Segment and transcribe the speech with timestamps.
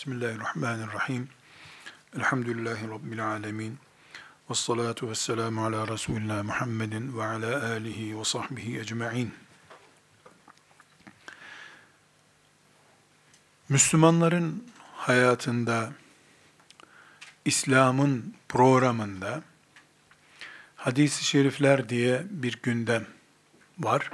[0.00, 1.28] Bismillahirrahmanirrahim.
[2.16, 3.78] Elhamdülillahi Rabbil alemin.
[4.50, 9.34] Ve salatu ve selamu ala Resulullah Muhammedin ve ala alihi ve sahbihi ecma'in.
[13.68, 15.92] Müslümanların hayatında,
[17.44, 19.42] İslam'ın programında
[20.76, 23.06] hadis-i şerifler diye bir gündem
[23.78, 24.10] var.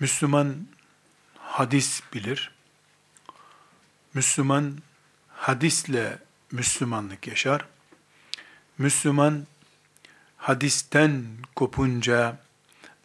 [0.00, 0.66] Müslüman
[1.38, 2.55] hadis bilir.
[4.16, 4.78] Müslüman
[5.28, 6.18] hadisle
[6.52, 7.64] Müslümanlık yaşar.
[8.78, 9.46] Müslüman
[10.36, 11.24] hadisten
[11.56, 12.38] kopunca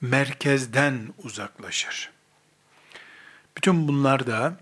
[0.02, 2.12] merkezden uzaklaşır.
[3.58, 4.58] Bütün bunlar da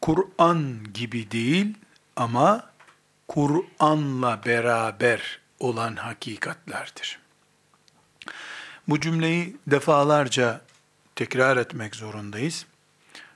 [0.00, 1.74] Kur'an gibi değil
[2.16, 2.70] ama
[3.28, 7.18] Kur'an'la beraber olan hakikatlerdir.
[8.88, 10.60] Bu cümleyi defalarca
[11.16, 12.66] tekrar etmek zorundayız.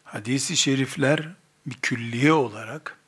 [0.05, 2.99] Hadisi şerifler bir külliye olarak,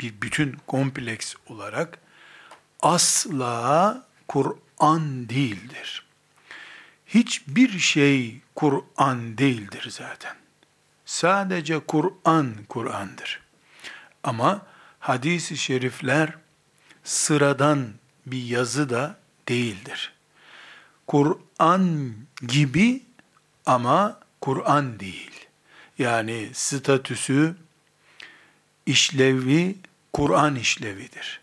[0.00, 1.98] bir bütün kompleks olarak
[2.80, 6.06] asla Kur'an değildir.
[7.06, 10.36] Hiçbir şey Kur'an değildir zaten.
[11.04, 13.40] Sadece Kur'an Kur'an'dır.
[14.22, 14.66] Ama
[15.00, 16.34] hadisi şerifler
[17.04, 17.88] sıradan
[18.26, 20.12] bir yazı da değildir.
[21.06, 22.14] Kur'an
[22.46, 23.02] gibi
[23.66, 25.46] ama Kur'an değil.
[25.98, 27.56] Yani statüsü,
[28.88, 29.76] işlevi
[30.12, 31.40] Kur'an işlevidir.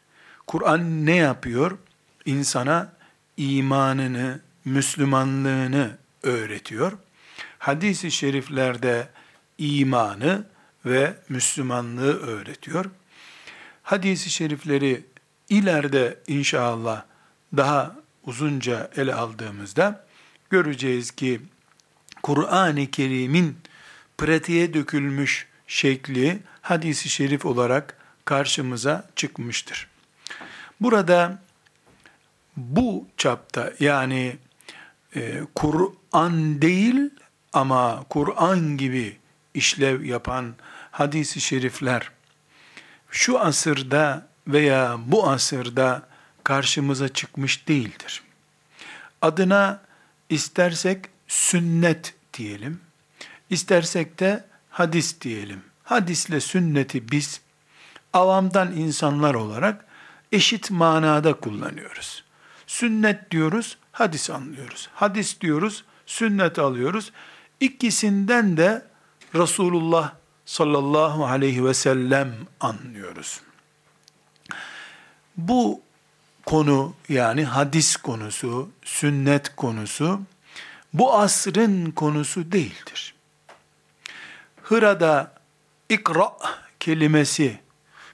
[0.47, 1.77] Kur'an ne yapıyor?
[2.25, 2.93] İnsana
[3.37, 6.91] imanını, Müslümanlığını öğretiyor.
[7.59, 9.07] Hadis-i şeriflerde
[9.57, 10.45] imanı
[10.85, 12.85] ve Müslümanlığı öğretiyor.
[13.83, 15.05] Hadis-i şerifleri
[15.49, 17.03] ileride inşallah
[17.57, 20.05] daha uzunca ele aldığımızda
[20.49, 21.41] göreceğiz ki
[22.23, 23.57] Kur'an-ı Kerim'in
[24.17, 29.88] pratiğe dökülmüş şekli hadisi şerif olarak karşımıza çıkmıştır.
[30.81, 31.39] Burada
[32.58, 34.37] bu çapta yani
[35.15, 37.09] e, Kur'an değil
[37.53, 39.17] ama Kur'an gibi
[39.53, 40.55] işlev yapan
[40.92, 42.11] hadisi şerifler
[43.11, 46.08] şu asırda veya bu asırda
[46.43, 48.23] karşımıza çıkmış değildir.
[49.21, 49.82] Adına
[50.30, 52.82] istersek sünnet diyelim,
[53.49, 55.63] istersek de hadis diyelim.
[55.83, 57.41] Hadisle sünneti biz
[58.13, 59.86] avamdan insanlar olarak
[60.31, 62.23] eşit manada kullanıyoruz.
[62.67, 64.89] Sünnet diyoruz, hadis anlıyoruz.
[64.93, 67.11] Hadis diyoruz, sünnet alıyoruz.
[67.59, 68.85] İkisinden de
[69.35, 70.14] Resulullah
[70.45, 73.41] sallallahu aleyhi ve sellem anlıyoruz.
[75.37, 75.81] Bu
[76.45, 80.21] konu yani hadis konusu, sünnet konusu
[80.93, 83.14] bu asrın konusu değildir.
[84.65, 85.31] Hıra'da
[85.89, 86.37] ikra
[86.80, 87.59] kelimesi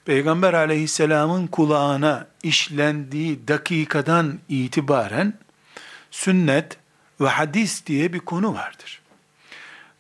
[0.06, 5.34] Peygamber aleyhisselamın kulağına işlendiği dakikadan itibaren
[6.12, 6.78] sünnet
[7.22, 9.02] ve hadis diye bir konu vardır.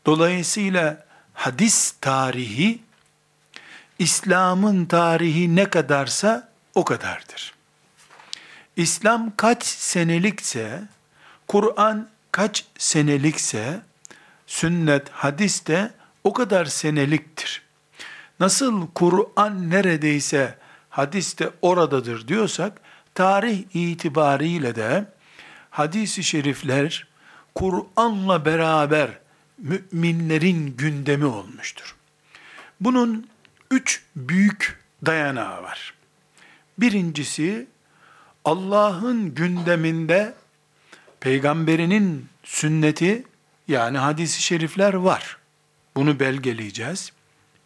[0.05, 2.79] Dolayısıyla hadis tarihi
[3.99, 7.53] İslam'ın tarihi ne kadarsa o kadardır.
[8.75, 10.83] İslam kaç senelikse,
[11.47, 13.81] Kur'an kaç senelikse,
[14.47, 17.61] sünnet, hadis de o kadar seneliktir.
[18.39, 20.57] Nasıl Kur'an neredeyse
[20.89, 22.81] hadis de oradadır diyorsak,
[23.15, 25.05] tarih itibariyle de
[25.69, 27.07] hadisi şerifler
[27.55, 29.09] Kur'an'la beraber
[29.57, 31.95] müminlerin gündemi olmuştur.
[32.79, 33.27] Bunun
[33.71, 35.93] üç büyük dayanağı var.
[36.77, 37.67] Birincisi
[38.45, 40.33] Allah'ın gündeminde
[41.19, 43.23] peygamberinin sünneti
[43.67, 45.40] yani hadisi şerifler var.
[45.95, 47.11] Bunu belgeleyeceğiz.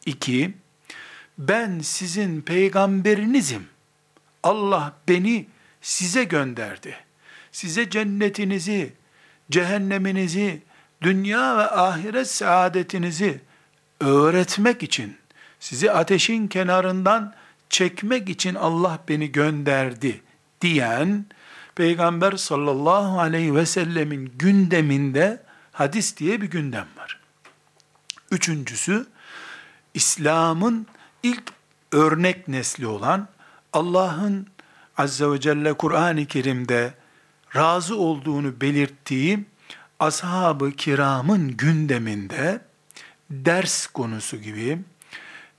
[0.06, 0.54] İki,
[1.38, 3.68] ben sizin peygamberinizim.
[4.44, 5.48] Allah beni
[5.82, 6.96] size gönderdi.
[7.52, 8.94] Size cennetinizi,
[9.52, 10.62] cehenneminizi,
[11.02, 13.42] dünya ve ahiret saadetinizi
[14.00, 15.18] öğretmek için,
[15.60, 17.34] sizi ateşin kenarından
[17.70, 20.22] çekmek için Allah beni gönderdi
[20.62, 21.26] diyen
[21.76, 25.42] Peygamber sallallahu aleyhi ve sellemin gündeminde
[25.72, 27.15] hadis diye bir gündem var.
[28.32, 29.06] Üçüncüsü,
[29.94, 30.88] İslam'ın
[31.24, 31.44] ilk
[31.92, 33.28] örnek nesli olan
[33.74, 34.48] Allah'ın
[34.98, 36.94] Azze ve Celle Kur'an-ı Kerim'de
[37.56, 39.46] razı olduğunu belirttiği
[40.00, 42.62] ashab-ı kiramın gündeminde
[43.30, 44.80] ders konusu gibi,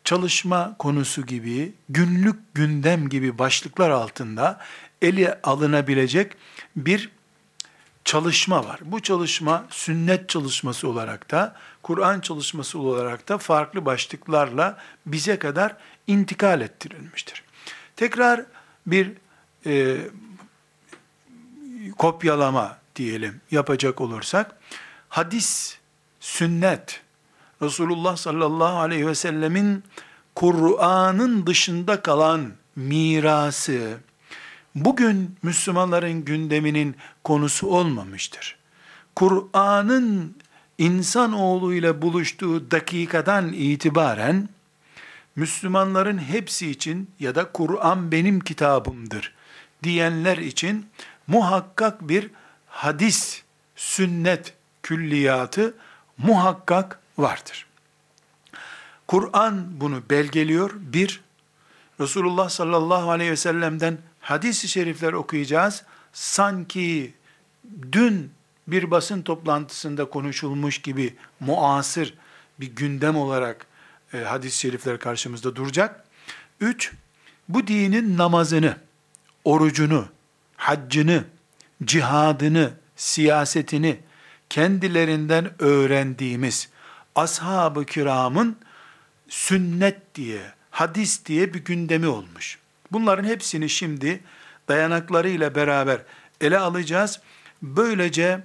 [0.04, 4.60] çalışma konusu gibi, günlük gündem gibi başlıklar altında
[5.02, 6.32] ele alınabilecek
[6.76, 7.10] bir
[8.06, 8.80] çalışma var.
[8.84, 15.76] Bu çalışma sünnet çalışması olarak da, Kur'an çalışması olarak da farklı başlıklarla bize kadar
[16.06, 17.42] intikal ettirilmiştir.
[17.96, 18.44] Tekrar
[18.86, 19.12] bir
[19.66, 19.96] e,
[21.98, 24.56] kopyalama diyelim yapacak olursak,
[25.08, 25.78] hadis,
[26.20, 27.00] sünnet,
[27.62, 29.84] Resulullah sallallahu aleyhi ve sellemin
[30.34, 33.98] Kur'an'ın dışında kalan mirası,
[34.76, 38.56] bugün Müslümanların gündeminin konusu olmamıştır.
[39.14, 40.36] Kur'an'ın
[40.78, 44.48] insanoğlu ile buluştuğu dakikadan itibaren
[45.36, 49.34] Müslümanların hepsi için ya da Kur'an benim kitabımdır
[49.82, 50.86] diyenler için
[51.26, 52.30] muhakkak bir
[52.68, 53.42] hadis,
[53.76, 55.74] sünnet külliyatı
[56.18, 57.66] muhakkak vardır.
[59.06, 60.70] Kur'an bunu belgeliyor.
[60.74, 61.20] Bir,
[62.00, 65.82] Resulullah sallallahu aleyhi ve sellem'den hadis-i şerifler okuyacağız.
[66.12, 67.14] Sanki
[67.92, 68.30] dün
[68.66, 72.14] bir basın toplantısında konuşulmuş gibi muasır
[72.60, 73.66] bir gündem olarak
[74.14, 76.04] e, hadis-i şerifler karşımızda duracak.
[76.60, 76.92] Üç,
[77.48, 78.76] bu dinin namazını,
[79.44, 80.08] orucunu,
[80.56, 81.24] haccını,
[81.84, 83.98] cihadını, siyasetini
[84.50, 86.68] kendilerinden öğrendiğimiz
[87.14, 88.56] ashab-ı kiramın
[89.28, 92.58] sünnet diye, hadis diye bir gündemi olmuş.
[92.92, 94.20] Bunların hepsini şimdi
[94.68, 96.02] dayanaklarıyla beraber
[96.40, 97.20] ele alacağız.
[97.62, 98.42] Böylece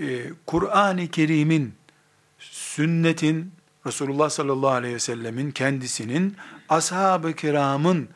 [0.00, 1.74] e, Kur'an-ı Kerim'in,
[2.38, 3.52] sünnetin,
[3.86, 6.36] Resulullah sallallahu aleyhi ve sellemin kendisinin,
[6.68, 8.08] ashab-ı kiramın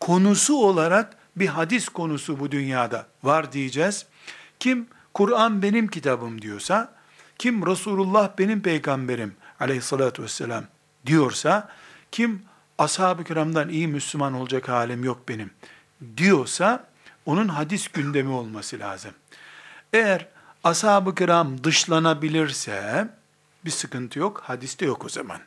[0.00, 4.06] konusu olarak bir hadis konusu bu dünyada var diyeceğiz.
[4.60, 6.94] Kim Kur'an benim kitabım diyorsa,
[7.38, 10.64] kim Resulullah benim peygamberim aleyhissalatü vesselam
[11.06, 11.68] diyorsa,
[12.12, 12.42] kim
[12.78, 15.50] ashab-ı kiramdan iyi Müslüman olacak halim yok benim
[16.16, 16.88] diyorsa,
[17.26, 19.12] onun hadis gündemi olması lazım.
[19.92, 20.28] Eğer
[20.64, 23.08] ashab-ı kiram dışlanabilirse,
[23.64, 25.40] bir sıkıntı yok, hadiste yok o zaman.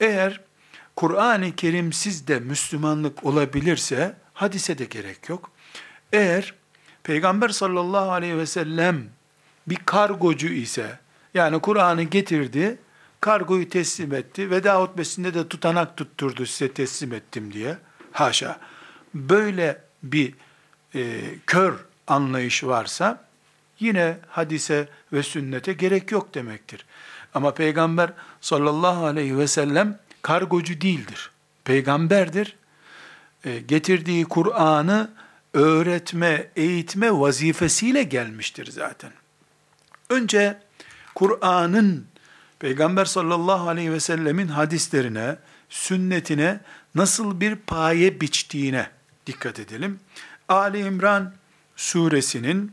[0.00, 0.40] Eğer
[0.96, 5.50] Kur'an-ı Kerim sizde Müslümanlık olabilirse, hadise de gerek yok.
[6.12, 6.54] Eğer
[7.02, 9.04] Peygamber sallallahu aleyhi ve sellem
[9.66, 10.98] bir kargocu ise,
[11.34, 12.78] yani Kur'an'ı getirdi,
[13.20, 17.78] kargoyu teslim etti, veda hutbesinde de tutanak tutturdu size teslim ettim diye.
[18.12, 18.60] Haşa.
[19.14, 20.34] Böyle bir
[20.94, 21.74] e, kör
[22.06, 23.24] anlayış varsa,
[23.80, 26.86] yine hadise ve sünnete gerek yok demektir.
[27.34, 31.30] Ama Peygamber sallallahu aleyhi ve sellem kargocu değildir.
[31.64, 32.56] Peygamberdir.
[33.44, 35.10] E, getirdiği Kur'an'ı
[35.54, 39.12] öğretme, eğitme vazifesiyle gelmiştir zaten.
[40.10, 40.58] Önce
[41.14, 42.06] Kur'an'ın
[42.58, 45.36] Peygamber sallallahu aleyhi ve sellemin hadislerine,
[45.68, 46.60] sünnetine
[46.94, 48.90] nasıl bir paye biçtiğine
[49.26, 50.00] dikkat edelim.
[50.48, 51.32] Ali İmran
[51.76, 52.72] suresinin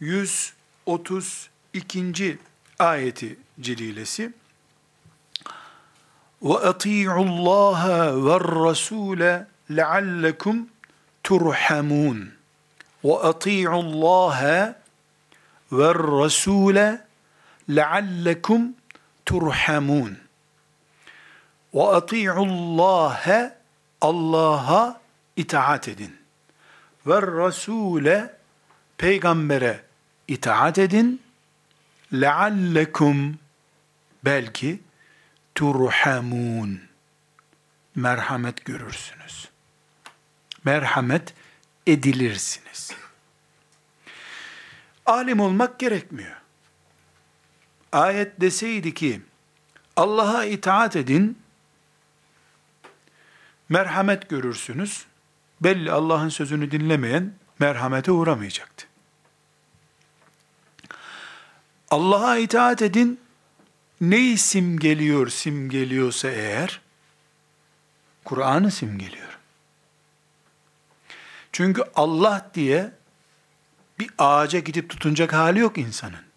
[0.00, 2.38] 132.
[2.78, 4.32] ayeti celilesi
[6.42, 10.68] ve ati'u Allah ve Rasule leallekum
[11.24, 12.30] turhamun.
[13.04, 14.32] Ve ati'u
[15.72, 17.06] ve Rasule
[17.68, 18.74] leallekum
[19.30, 20.18] turhamun.
[21.74, 22.32] Ve ati'u
[22.82, 23.50] Allah
[24.00, 25.00] Allah'a
[25.36, 26.16] itaat edin.
[27.06, 28.36] Ve Rasule
[28.98, 29.80] peygambere
[30.28, 31.22] itaat edin.
[32.12, 33.38] Leallekum
[34.24, 34.80] belki
[35.54, 36.80] turhamun.
[37.94, 39.48] Merhamet görürsünüz.
[40.64, 41.34] Merhamet
[41.86, 42.90] edilirsiniz.
[45.06, 46.39] Alim olmak gerekmiyor.
[47.92, 49.20] Ayet deseydi ki
[49.96, 51.38] Allah'a itaat edin,
[53.68, 55.06] merhamet görürsünüz.
[55.60, 58.86] Belli Allah'ın sözünü dinlemeyen merhamete uğramayacaktı.
[61.90, 63.20] Allah'a itaat edin,
[64.00, 66.80] neyi simgeliyor simgeliyorsa eğer,
[68.24, 69.38] Kur'an'ı simgeliyor.
[71.52, 72.92] Çünkü Allah diye
[73.98, 76.29] bir ağaca gidip tutunacak hali yok insanın.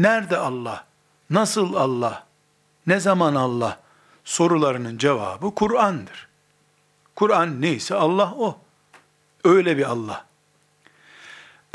[0.00, 0.84] Nerede Allah?
[1.30, 2.26] Nasıl Allah?
[2.86, 3.80] Ne zaman Allah?
[4.24, 6.28] Sorularının cevabı Kur'an'dır.
[7.16, 8.58] Kur'an neyse Allah o.
[9.44, 10.24] Öyle bir Allah.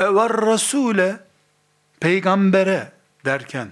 [0.00, 1.20] Ever Rasule
[2.00, 2.92] peygambere
[3.24, 3.70] derken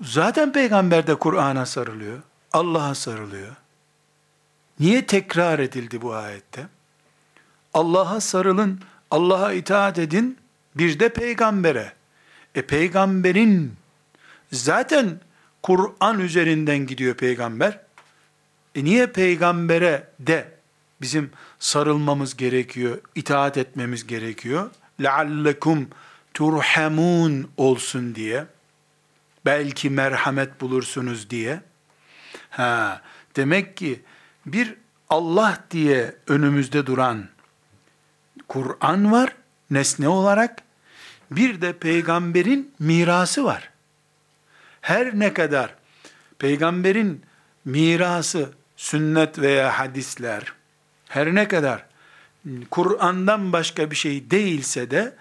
[0.00, 2.18] zaten peygamber de Kur'an'a sarılıyor.
[2.52, 3.56] Allah'a sarılıyor.
[4.80, 6.66] Niye tekrar edildi bu ayette?
[7.74, 8.80] Allah'a sarılın,
[9.10, 10.38] Allah'a itaat edin,
[10.74, 11.99] bir de peygambere.
[12.55, 13.73] E peygamberin
[14.51, 15.19] zaten
[15.63, 17.79] Kur'an üzerinden gidiyor peygamber.
[18.75, 20.51] E niye peygambere de
[21.01, 24.71] bizim sarılmamız gerekiyor, itaat etmemiz gerekiyor?
[24.99, 25.85] لَعَلَّكُمْ
[26.33, 28.45] turhamun olsun diye,
[29.45, 31.61] belki merhamet bulursunuz diye.
[32.49, 33.01] Ha,
[33.35, 34.01] demek ki
[34.45, 34.75] bir
[35.09, 37.29] Allah diye önümüzde duran
[38.47, 39.35] Kur'an var
[39.71, 40.63] nesne olarak.
[41.30, 43.70] bir de peygamberin mirası var.
[44.80, 45.74] Her ne kadar
[46.38, 47.22] peygamberin
[47.64, 50.52] mirası sünnet veya hadisler
[51.08, 51.84] her ne kadar
[52.70, 55.16] Kur'an'dan başka bir şey değilse de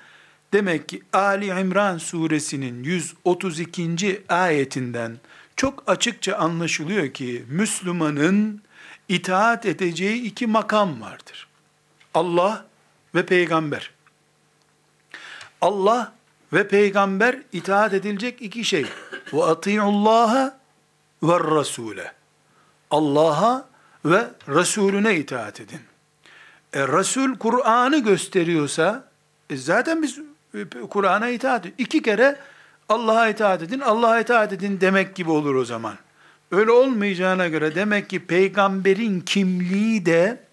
[0.54, 4.22] demek ki Ali İmran suresinin 132.
[4.30, 5.18] ayetinden
[5.56, 8.62] çok açıkça anlaşılıyor ki Müslümanın
[9.10, 11.48] itaat edeceği iki makam vardır.
[12.14, 12.66] Allah
[13.16, 13.92] ve peygamber.
[15.62, 16.14] Allah
[16.54, 18.86] ve peygamber itaat edilecek iki şey.
[19.34, 20.58] Ve ati'ullaha
[21.24, 22.14] ve rasule.
[22.92, 23.68] Allah'a
[24.06, 25.80] ve Resulüne itaat edin.
[26.74, 29.08] E, Resul Kur'an'ı gösteriyorsa
[29.50, 30.20] e, zaten biz
[30.54, 31.76] e, Kur'an'a itaat edin.
[31.78, 32.40] İki kere
[32.90, 35.96] Allah'a itaat edin, Allah'a itaat edin demek gibi olur o zaman.
[36.52, 40.44] Öyle olmayacağına göre demek ki peygamberin kimliği de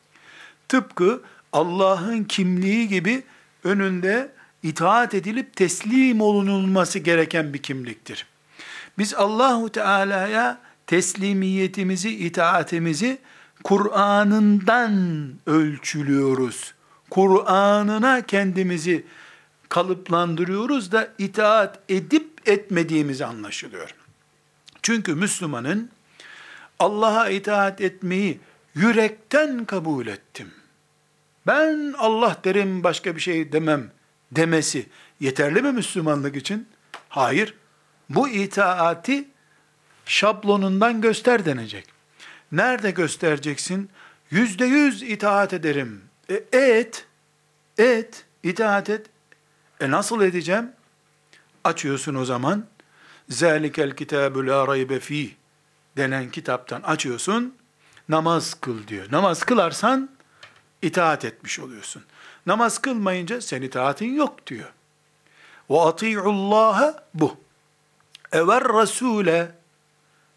[0.68, 1.22] tıpkı
[1.52, 3.22] Allah'ın kimliği gibi
[3.64, 4.35] önünde
[4.66, 8.26] itaat edilip teslim olunulması gereken bir kimliktir.
[8.98, 13.18] Biz Allahu Teala'ya teslimiyetimizi, itaatimizi
[13.64, 14.94] Kur'an'ından
[15.46, 16.74] ölçülüyoruz.
[17.10, 19.04] Kur'an'ına kendimizi
[19.68, 23.94] kalıplandırıyoruz da itaat edip etmediğimiz anlaşılıyor.
[24.82, 25.90] Çünkü Müslümanın
[26.78, 28.40] Allah'a itaat etmeyi
[28.74, 30.50] yürekten kabul ettim.
[31.46, 33.90] Ben Allah derim başka bir şey demem
[34.32, 34.88] demesi
[35.20, 36.68] yeterli mi Müslümanlık için?
[37.08, 37.54] Hayır.
[38.08, 39.28] Bu itaati
[40.06, 41.86] şablonundan göster denecek.
[42.52, 43.90] Nerede göstereceksin?
[44.30, 46.02] Yüzde yüz itaat ederim.
[46.30, 47.06] E, et,
[47.78, 49.06] et, itaat et.
[49.80, 50.72] E nasıl edeceğim?
[51.64, 52.66] Açıyorsun o zaman.
[53.28, 55.36] Zalikel kitabu la raybe fi
[55.96, 57.54] denen kitaptan açıyorsun.
[58.08, 59.06] Namaz kıl diyor.
[59.12, 60.10] Namaz kılarsan
[60.82, 62.04] itaat etmiş oluyorsun.
[62.46, 64.72] Namaz kılmayınca sen itaatin yok diyor.
[65.70, 67.36] Ve ati'ullaha bu.
[68.32, 69.52] Ever Rasule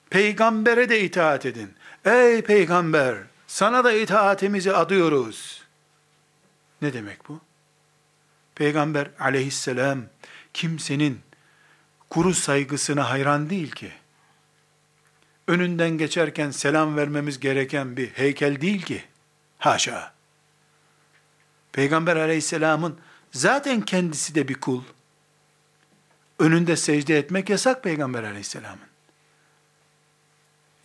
[0.09, 1.73] peygambere de itaat edin.
[2.05, 5.63] Ey peygamber sana da itaatimizi adıyoruz.
[6.81, 7.39] Ne demek bu?
[8.55, 10.01] Peygamber aleyhisselam
[10.53, 11.19] kimsenin
[12.09, 13.91] kuru saygısına hayran değil ki.
[15.47, 19.03] Önünden geçerken selam vermemiz gereken bir heykel değil ki.
[19.57, 20.18] Haşa.
[21.71, 22.97] Peygamber aleyhisselamın
[23.31, 24.81] zaten kendisi de bir kul.
[26.39, 28.89] Önünde secde etmek yasak Peygamber aleyhisselamın.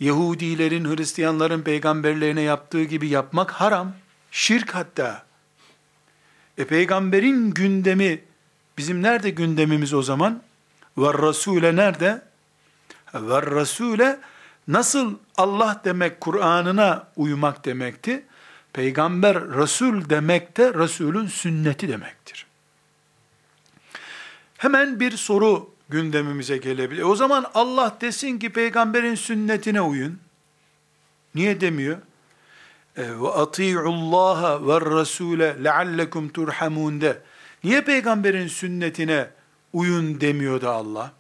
[0.01, 3.93] Yahudilerin, Hristiyanların peygamberlerine yaptığı gibi yapmak haram.
[4.31, 5.27] Şirk hatta.
[6.59, 8.25] E peygamberin gündemi,
[8.79, 10.43] bizim nerede gündemimiz o zaman?
[10.99, 12.23] Ve Rasule nerede?
[13.15, 14.21] Ve Rasule
[14.69, 18.25] nasıl Allah demek Kur'an'ına uymak demekti?
[18.75, 22.47] Peygamber Resul demek de Resulün sünneti demektir.
[24.59, 27.03] Hemen bir soru gündemimize gelebilir.
[27.03, 30.19] O zaman Allah desin ki peygamberin sünnetine uyun.
[31.35, 31.99] Niye demiyor?
[32.97, 37.23] E, ve ati'ullaha ve rasule leallekum turhamun de.
[37.65, 39.29] Niye peygamberin sünnetine
[39.73, 41.13] uyun demiyor da Allah?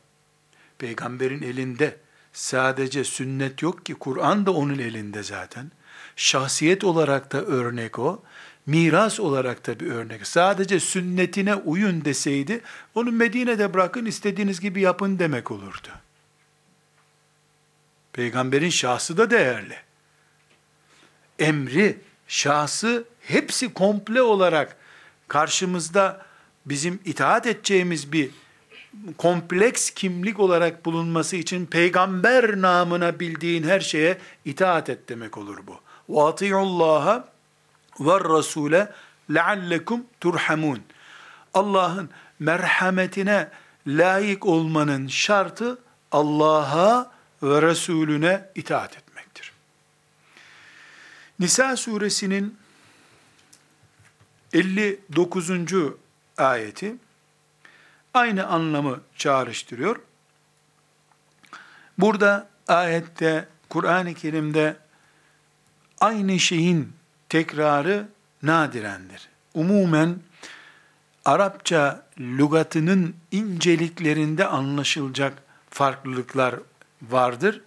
[0.78, 1.96] Peygamberin elinde
[2.32, 5.70] sadece sünnet yok ki, Kur'an da onun elinde zaten.
[6.16, 8.22] Şahsiyet olarak da örnek o,
[8.66, 10.26] miras olarak da bir örnek.
[10.26, 12.60] Sadece sünnetine uyun deseydi,
[12.94, 15.88] onu Medine'de bırakın, istediğiniz gibi yapın demek olurdu.
[18.12, 19.76] Peygamberin şahsı da değerli.
[21.38, 24.76] Emri, şahsı hepsi komple olarak
[25.28, 26.26] karşımızda
[26.66, 28.30] bizim itaat edeceğimiz bir
[29.18, 35.80] kompleks kimlik olarak bulunması için peygamber namına bildiğin her şeye itaat et demek olur bu.
[36.09, 37.23] وَاطِعُوا اللّٰهَ
[37.99, 38.87] وَالرَّسُولَ
[39.29, 40.83] لَعَلَّكُمْ turhamun.
[41.53, 42.09] Allah'ın
[42.39, 43.51] merhametine
[43.87, 45.79] layık olmanın şartı
[46.11, 47.11] Allah'a
[47.43, 49.53] ve Resulüne itaat etmektir.
[51.39, 52.57] Nisa suresinin
[54.53, 55.51] 59.
[56.37, 56.95] ayeti
[58.13, 60.01] aynı anlamı çağrıştırıyor.
[61.97, 64.77] Burada ayette Kur'an-ı Kerim'de
[66.00, 66.92] aynı şeyin
[67.28, 68.08] tekrarı
[68.42, 69.28] nadirendir.
[69.54, 70.16] Umumen
[71.24, 76.54] Arapça lügatının inceliklerinde anlaşılacak farklılıklar
[77.02, 77.60] vardır.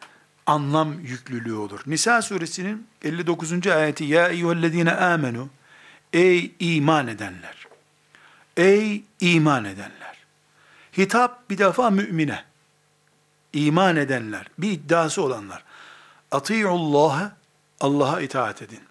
[0.46, 1.80] Anlam yüklülüğü olur.
[1.88, 3.68] Nisa suresinin 59.
[3.68, 5.50] ayeti Ya eyyühellezine amenu
[6.14, 7.68] Ey iman edenler!
[8.58, 10.18] Ey iman edenler!
[10.98, 12.44] Hitap bir defa mümine.
[13.54, 15.64] iman edenler, bir iddiası olanlar.
[16.32, 17.32] Ati'ullaha,
[17.80, 18.82] Allah'a itaat edin.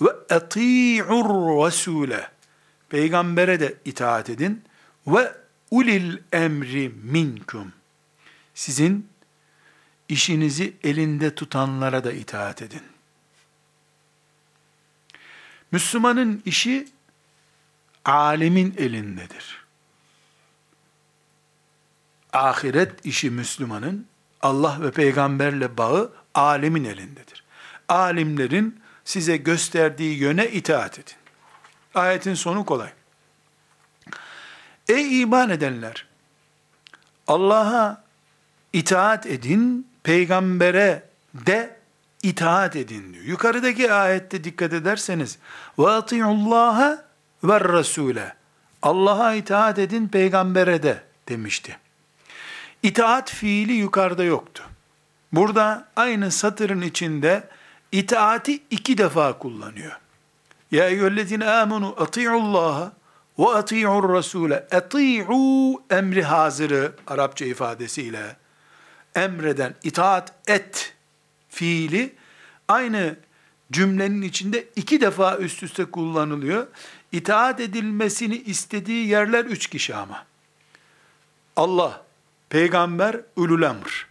[0.00, 2.30] Ve ati'ur rasule.
[2.88, 4.64] Peygambere de itaat edin.
[5.06, 5.32] Ve
[5.70, 7.72] ulil emri minkum.
[8.54, 9.08] Sizin
[10.08, 12.82] işinizi elinde tutanlara da itaat edin.
[15.72, 16.88] Müslümanın işi
[18.04, 19.66] alemin elindedir.
[22.32, 24.06] Ahiret işi Müslümanın
[24.40, 27.45] Allah ve peygamberle bağı alemin elindedir.
[27.88, 31.14] Alimlerin size gösterdiği yöne itaat edin.
[31.94, 32.90] Ayetin sonu kolay.
[34.88, 36.06] Ey iman edenler!
[37.26, 38.04] Allah'a
[38.72, 41.02] itaat edin, peygambere
[41.34, 41.76] de
[42.22, 43.24] itaat edin diyor.
[43.24, 45.38] Yukarıdaki ayette dikkat ederseniz
[45.78, 47.04] atiullaha
[47.44, 48.34] ve rasule
[48.82, 51.76] Allah'a itaat edin, peygambere de demişti.
[52.82, 54.64] İtaat fiili yukarıda yoktu.
[55.32, 57.48] Burada aynı satırın içinde
[57.92, 59.92] itaati iki defa kullanıyor.
[60.70, 62.92] Ya eyyühellezine amenu ati'ullaha
[63.38, 64.68] ve ati'ur rasule.
[64.72, 68.36] Ati'u emri hazırı Arapça ifadesiyle
[69.14, 70.94] emreden itaat et
[71.48, 72.14] fiili
[72.68, 73.16] aynı
[73.72, 76.66] cümlenin içinde iki defa üst üste kullanılıyor.
[77.12, 80.26] İtaat edilmesini istediği yerler üç kişi ama.
[81.56, 82.04] Allah,
[82.48, 84.06] peygamber, ulul emr.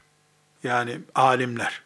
[0.63, 1.84] Yani alimler.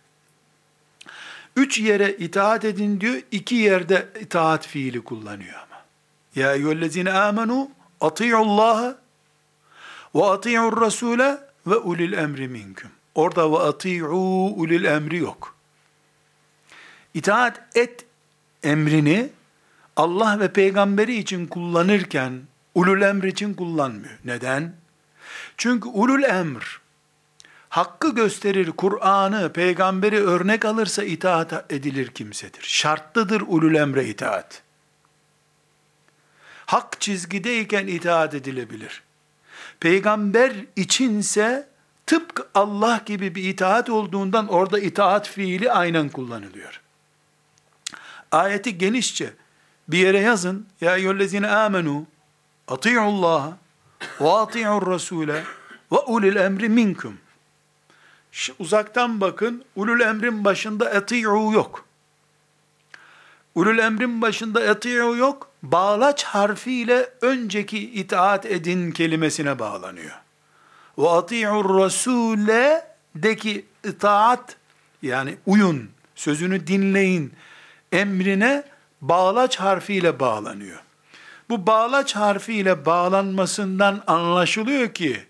[1.60, 5.84] Üç yere itaat edin diyor, iki yerde itaat fiili kullanıyor ama.
[6.36, 8.98] Ya eyyühellezine amenu ati'ullaha
[10.16, 11.38] ve ati'ur rasule
[11.68, 12.92] ve ulil emri minkum.
[13.16, 15.56] Orada ve ati'u ulil emri yok.
[17.14, 18.06] İtaat et
[18.64, 19.30] emrini
[19.96, 22.42] Allah ve peygamberi için kullanırken
[22.76, 24.18] ulul emr için kullanmıyor.
[24.26, 24.76] Neden?
[25.58, 26.82] Çünkü ulul emr
[27.70, 32.62] hakkı gösterir, Kur'an'ı, peygamberi örnek alırsa itaat edilir kimsedir.
[32.64, 34.62] Şartlıdır ulul emre itaat.
[36.66, 39.04] Hak çizgideyken itaat edilebilir.
[39.80, 41.70] Peygamber içinse
[42.06, 46.82] tıpkı Allah gibi bir itaat olduğundan orada itaat fiili aynen kullanılıyor.
[48.32, 49.34] Ayeti genişçe
[49.88, 50.68] bir yere yazın.
[50.82, 52.06] Ya eyyühellezine amenu
[52.68, 53.58] ati'ullaha
[54.22, 55.44] ve ati'ur rasule
[55.92, 57.18] ve ulil emri minkum.
[58.60, 61.86] Uzaktan bakın, ulul emrin başında eti'u yok.
[63.56, 65.50] Ulul emrin başında eti'u yok.
[65.64, 70.16] Bağlaç harfiyle önceki itaat edin kelimesine bağlanıyor.
[70.98, 74.56] Ve ati'ur rasule deki itaat
[75.02, 77.34] yani uyun, sözünü dinleyin
[77.92, 78.64] emrine
[79.02, 80.80] bağlaç harfiyle bağlanıyor.
[81.50, 85.29] Bu bağlaç harfiyle bağlanmasından anlaşılıyor ki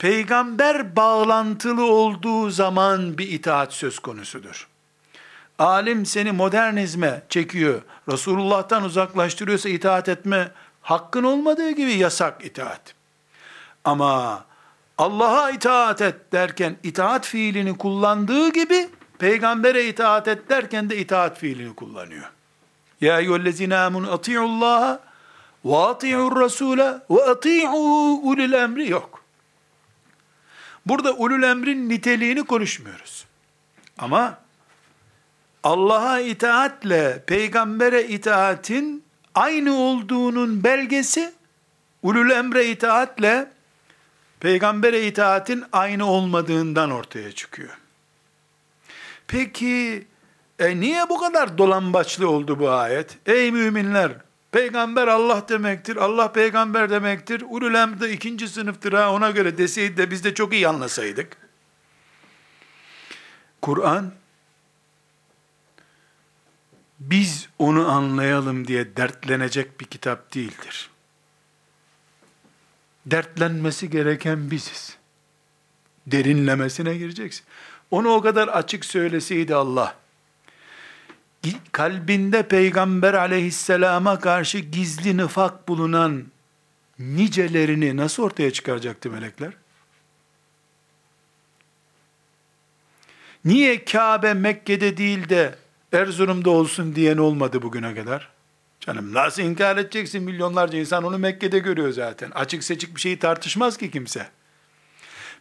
[0.00, 4.68] peygamber bağlantılı olduğu zaman bir itaat söz konusudur.
[5.58, 7.82] Alim seni modernizme çekiyor,
[8.12, 10.50] Resulullah'tan uzaklaştırıyorsa itaat etme
[10.82, 12.94] hakkın olmadığı gibi yasak itaat.
[13.84, 14.44] Ama
[14.98, 21.74] Allah'a itaat et derken itaat fiilini kullandığı gibi peygambere itaat et derken de itaat fiilini
[21.74, 22.30] kullanıyor.
[23.00, 25.00] Ya eyyühellezine amunu ati'ullaha
[25.64, 29.19] ve ati'ur rasule ve ati'u ulil emri yok.
[30.86, 33.26] Burada ulul emrin niteliğini konuşmuyoruz.
[33.98, 34.38] Ama
[35.62, 41.32] Allah'a itaatle peygambere itaatin aynı olduğunun belgesi
[42.02, 43.50] ulul emre itaatle
[44.40, 47.78] peygambere itaatin aynı olmadığından ortaya çıkıyor.
[49.26, 50.06] Peki
[50.58, 53.18] e niye bu kadar dolambaçlı oldu bu ayet?
[53.26, 54.12] Ey müminler!
[54.52, 57.44] Peygamber Allah demektir, Allah peygamber demektir.
[57.48, 61.36] Ulul de ikinci sınıftır ha ona göre deseydi de biz de çok iyi anlasaydık.
[63.62, 64.12] Kur'an
[67.00, 70.90] biz onu anlayalım diye dertlenecek bir kitap değildir.
[73.06, 74.96] Dertlenmesi gereken biziz.
[76.06, 77.44] Derinlemesine gireceksin.
[77.90, 79.96] Onu o kadar açık söyleseydi Allah,
[81.72, 86.24] kalbinde peygamber aleyhisselama karşı gizli nifak bulunan
[86.98, 89.52] nicelerini nasıl ortaya çıkaracaktı melekler?
[93.44, 95.54] Niye Kabe Mekke'de değil de
[95.92, 98.28] Erzurum'da olsun diyen olmadı bugüne kadar?
[98.80, 102.30] Canım nasıl inkar edeceksin milyonlarca insan onu Mekke'de görüyor zaten.
[102.30, 104.28] Açık seçik bir şeyi tartışmaz ki kimse.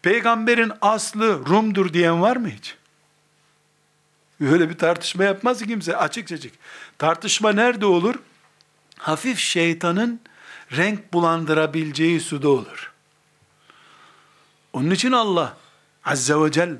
[0.01, 2.78] Peygamberin aslı Rum'dur diyen var mı hiç?
[4.41, 6.53] Öyle bir tartışma yapmaz kimse açık açık.
[6.97, 8.15] Tartışma nerede olur?
[8.97, 10.21] Hafif şeytanın
[10.71, 12.91] renk bulandırabileceği suda olur.
[14.73, 15.57] Onun için Allah
[16.05, 16.77] Azze ve Celle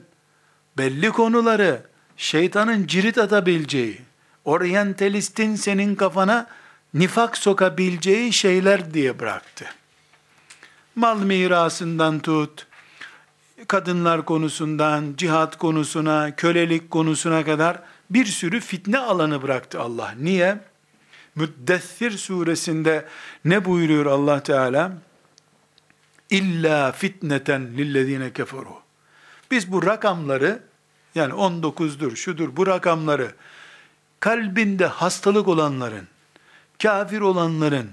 [0.78, 1.84] belli konuları
[2.17, 4.02] şeytanın cirit atabileceği,
[4.45, 6.48] oryantalistin senin kafana
[6.93, 9.65] nifak sokabileceği şeyler diye bıraktı.
[10.95, 12.67] Mal mirasından tut,
[13.69, 17.79] kadınlar konusundan, cihat konusuna, kölelik konusuna kadar
[18.10, 20.13] bir sürü fitne alanı bıraktı Allah.
[20.19, 20.58] Niye?
[21.36, 23.05] Müddessir suresinde
[23.45, 24.91] ne buyuruyor Allah Teala?
[26.29, 28.75] İlla fitneten lillezine keferu.
[29.51, 30.63] Biz bu rakamları
[31.15, 33.32] yani 19'dur, şudur bu rakamları
[34.19, 36.08] kalbinde hastalık olanların,
[36.84, 37.89] kafir olanların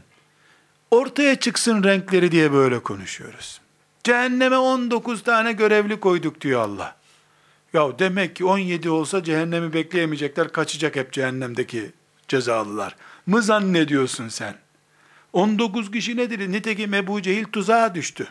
[0.90, 3.65] ortaya çıksın renkleri diye böyle konuşuyoruz.
[4.06, 6.96] Cehenneme 19 tane görevli koyduk diyor Allah.
[7.72, 11.92] Ya demek ki 17 olsa cehennemi bekleyemeyecekler, kaçacak hep cehennemdeki
[12.28, 12.96] cezalılar.
[13.26, 14.54] Mı zannediyorsun sen?
[15.32, 16.52] 19 kişi nedir?
[16.52, 18.28] Nitekim Ebu Cehil tuzağa düştü.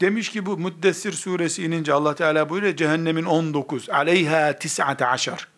[0.00, 5.48] Demiş ki bu Müddessir suresi inince Allah Teala buyuruyor cehennemin 19 aleyha tis'ate aşar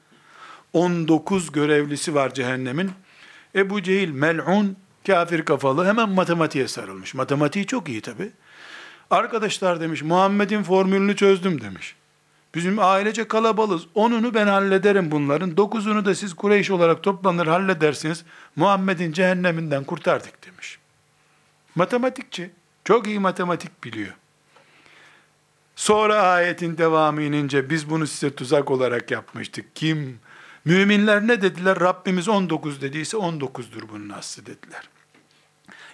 [0.72, 2.90] 19 görevlisi var cehennemin.
[3.54, 4.76] Ebu Cehil mel'un
[5.06, 7.14] kafir kafalı hemen matematiğe sarılmış.
[7.14, 8.32] Matematiği çok iyi tabi.
[9.10, 11.96] Arkadaşlar demiş Muhammed'in formülünü çözdüm demiş.
[12.54, 13.82] Bizim ailece kalabalız.
[13.94, 15.56] Onunu ben hallederim bunların.
[15.56, 18.24] Dokuzunu da siz Kureyş olarak toplanır halledersiniz.
[18.56, 20.78] Muhammed'in cehenneminden kurtardık demiş.
[21.74, 22.50] Matematikçi.
[22.84, 24.14] Çok iyi matematik biliyor.
[25.76, 29.76] Sonra ayetin devamı inince biz bunu size tuzak olarak yapmıştık.
[29.76, 30.20] Kim?
[30.64, 31.80] Müminler ne dediler?
[31.80, 34.88] Rabbimiz 19 dediyse 19'dur bunun aslı dediler.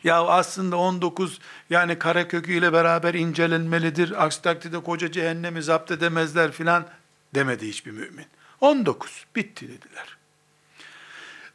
[0.05, 1.38] Ya aslında 19
[1.71, 4.25] yani kare köküyle beraber incelenmelidir.
[4.25, 6.87] Aksi takdirde koca cehennemi zapt edemezler filan
[7.35, 8.27] demedi hiçbir mümin.
[8.61, 10.17] 19 bitti dediler.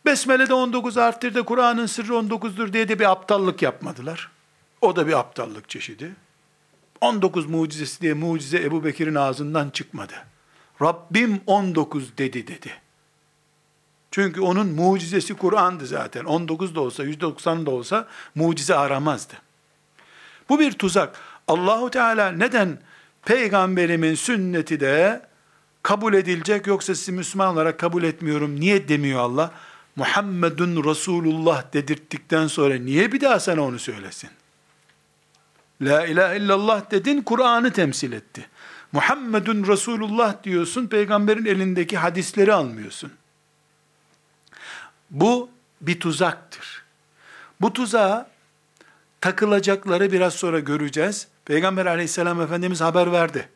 [0.05, 4.31] Besmele'de 19 arttırdı, Kur'an'ın sırrı 19'dur diye de bir aptallık yapmadılar.
[4.81, 6.15] O da bir aptallık çeşidi.
[7.01, 10.13] 19 mucizesi diye mucize Ebu Bekir'in ağzından çıkmadı.
[10.81, 12.71] Rabbim 19 dedi dedi.
[14.11, 16.25] Çünkü onun mucizesi Kur'an'dı zaten.
[16.25, 19.33] 19 da olsa, 190 da olsa mucize aramazdı.
[20.49, 21.15] Bu bir tuzak.
[21.47, 22.79] Allahu Teala neden
[23.25, 25.21] peygamberimin sünneti de
[25.83, 29.51] kabul edilecek yoksa sizi Müslüman olarak kabul etmiyorum niye demiyor Allah?
[29.95, 34.29] Muhammedun Resulullah dedirttikten sonra niye bir daha sana onu söylesin?
[35.81, 38.45] La ilahe illallah dedin, Kur'an'ı temsil etti.
[38.91, 43.11] Muhammedun Resulullah diyorsun, peygamberin elindeki hadisleri almıyorsun.
[45.11, 45.49] Bu
[45.81, 46.83] bir tuzaktır.
[47.61, 48.29] Bu tuzağa
[49.21, 51.27] takılacakları biraz sonra göreceğiz.
[51.45, 53.49] Peygamber aleyhisselam Efendimiz haber verdi.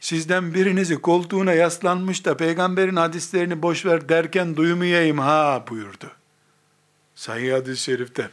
[0.00, 6.10] Sizden birinizi koltuğuna yaslanmış da peygamberin hadislerini boş ver derken duymayayım ha buyurdu.
[7.14, 8.30] Sahih hadis-i şerifte.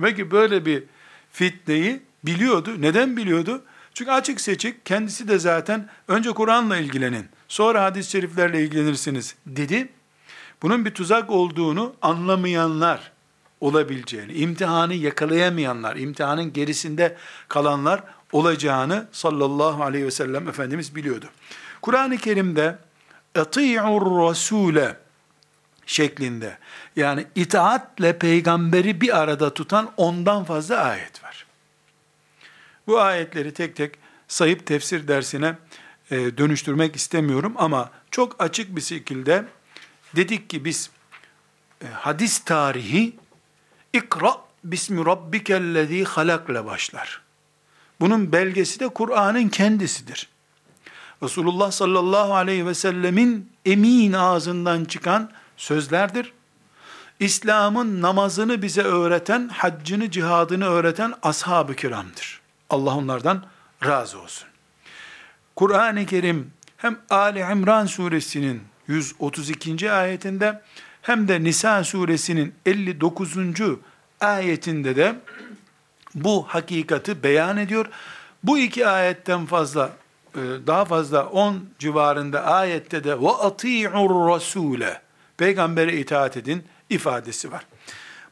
[0.00, 0.84] Ve ki böyle bir
[1.32, 2.82] fitneyi biliyordu.
[2.82, 3.62] Neden biliyordu?
[3.94, 9.88] Çünkü açık seçik kendisi de zaten önce Kur'an'la ilgilenin, sonra hadis-i şeriflerle ilgilenirsiniz dedi.
[10.62, 13.12] Bunun bir tuzak olduğunu anlamayanlar
[13.60, 17.16] olabileceğini, imtihanı yakalayamayanlar, imtihanın gerisinde
[17.48, 21.26] kalanlar olacağını sallallahu aleyhi ve sellem Efendimiz biliyordu.
[21.82, 22.78] Kur'an-ı Kerim'de
[23.34, 24.96] eti'ur rasule
[25.86, 26.58] şeklinde
[26.96, 31.46] yani itaatle peygamberi bir arada tutan ondan fazla ayet var.
[32.86, 33.94] Bu ayetleri tek tek
[34.28, 35.56] sayıp tefsir dersine
[36.10, 39.44] e, dönüştürmek istemiyorum ama çok açık bir şekilde
[40.16, 40.90] dedik ki biz
[41.82, 43.16] e, hadis tarihi
[43.92, 47.20] ikra bismi rabbikellezi halakla başlar.
[48.00, 50.28] Bunun belgesi de Kur'an'ın kendisidir.
[51.22, 56.32] Resulullah sallallahu aleyhi ve sellemin emin ağzından çıkan sözlerdir.
[57.20, 62.40] İslam'ın namazını bize öğreten, haccını, cihadını öğreten ashab-ı kiramdır.
[62.70, 63.44] Allah onlardan
[63.84, 64.48] razı olsun.
[65.56, 69.92] Kur'an-ı Kerim hem Ali İmran suresinin 132.
[69.92, 70.62] ayetinde
[71.02, 73.36] hem de Nisa suresinin 59.
[74.20, 75.14] ayetinde de
[76.14, 77.86] bu hakikati beyan ediyor.
[78.42, 79.92] Bu iki ayetten fazla
[80.34, 85.00] e, daha fazla 10 civarında ayette de ve ati'ur rasule
[85.36, 87.66] peygambere itaat edin ifadesi var.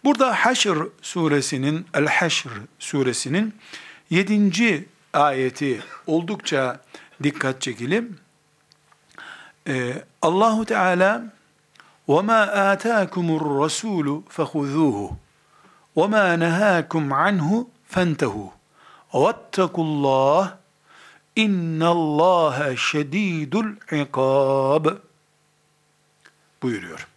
[0.05, 3.55] Burada Haşr suresinin El Haşr suresinin
[4.11, 4.89] 7.
[5.13, 6.81] ayeti oldukça
[7.23, 8.19] dikkat çekelim.
[9.68, 11.24] Ee, Allahu Teala
[12.08, 15.16] وَمَا آتَاكُمُ الرَّسُولُ فَخُذُوهُ
[15.96, 18.50] وَمَا نَهَاكُمْ عَنْهُ فَانْتَهُوا
[19.14, 20.44] وَاتَّقُوا اللّٰهِ
[21.38, 24.98] اِنَّ اللّٰهَ شَد۪يدُ الْعِقَابِ
[26.62, 27.08] buyuruyor.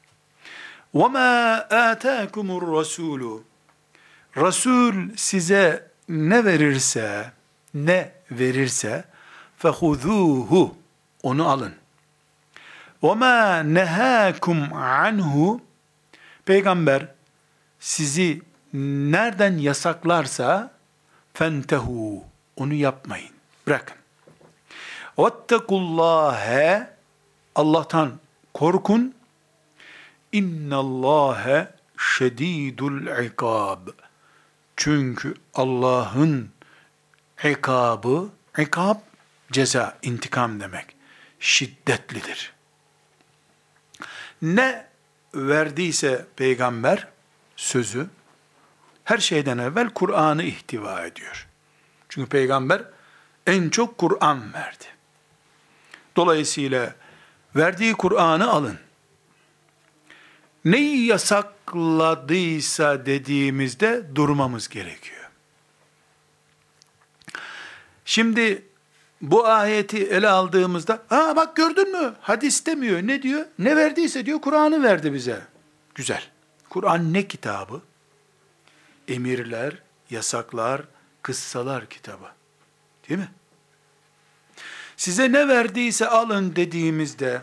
[0.95, 1.59] وَمَا
[1.93, 3.43] آتَاكُمُ الرَّسُولُ
[4.37, 7.33] Resul size ne verirse,
[7.75, 9.05] ne verirse
[9.59, 10.75] fehuzuhu
[11.23, 11.75] onu alın.
[13.02, 15.62] Ma nehakum anhu
[16.46, 17.08] peygamber
[17.80, 18.42] sizi
[18.74, 20.72] nereden yasaklarsa
[21.34, 22.24] fentehu
[22.56, 23.30] onu yapmayın.
[23.68, 23.98] Bırakın.
[25.20, 26.90] Vettekullâhe
[27.56, 28.12] Allah'tan
[28.54, 29.16] korkun.
[30.32, 33.88] İnnallâhe şedîdul ikab.
[34.78, 36.50] Çünkü Allah'ın
[37.44, 38.98] ikabı, ikab
[39.52, 40.96] ceza, intikam demek.
[41.40, 42.59] Şiddetlidir.
[44.42, 44.88] Ne
[45.36, 47.08] verdiyse peygamber
[47.56, 48.08] sözü
[49.04, 51.48] her şeyden evvel Kur'an'ı ihtiva ediyor.
[52.10, 52.84] Çünkü peygamber
[53.48, 54.86] en çok Kur'an verdi.
[56.16, 56.96] Dolayısıyla
[57.56, 58.80] verdiği Kur'an'ı alın.
[60.66, 65.30] Neyi yasakladıysa dediğimizde durmamız gerekiyor.
[68.06, 68.69] Şimdi
[69.23, 72.15] bu ayeti ele aldığımızda, aa bak gördün mü?
[72.21, 73.03] Hadis demiyor.
[73.03, 73.47] Ne diyor?
[73.59, 75.41] Ne verdiyse diyor Kur'an'ı verdi bize.
[75.95, 76.23] Güzel.
[76.69, 77.83] Kur'an ne kitabı?
[79.09, 80.83] Emirler, yasaklar,
[81.23, 82.27] kıssalar kitabı.
[83.09, 83.29] Değil mi?
[84.97, 87.43] Size ne verdiyse alın dediğimizde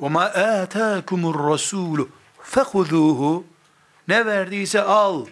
[0.00, 0.32] وَمَا
[0.64, 2.06] آتَاكُمُ الرَّسُولُ
[2.42, 3.42] فَخُذُوهُ
[4.08, 5.26] Ne verdiyse al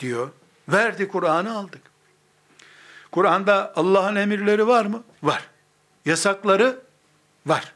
[0.00, 0.30] diyor.
[0.68, 1.82] Verdi Kur'an'ı aldık.
[3.12, 5.04] Kur'an'da Allah'ın emirleri var mı?
[5.22, 5.42] Var.
[6.04, 6.78] Yasakları
[7.46, 7.72] var.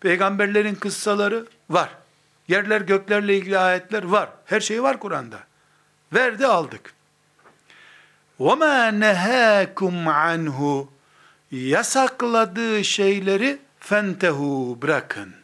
[0.00, 1.90] Peygamberlerin kıssaları var.
[2.48, 4.28] Yerler göklerle ilgili ayetler var.
[4.44, 5.38] Her şey var Kur'an'da.
[6.12, 6.94] Verdi aldık.
[8.40, 10.86] وَمَا نَهَاكُمْ عَنْهُ
[11.50, 15.34] Yasakladığı şeyleri fentehu bırakın.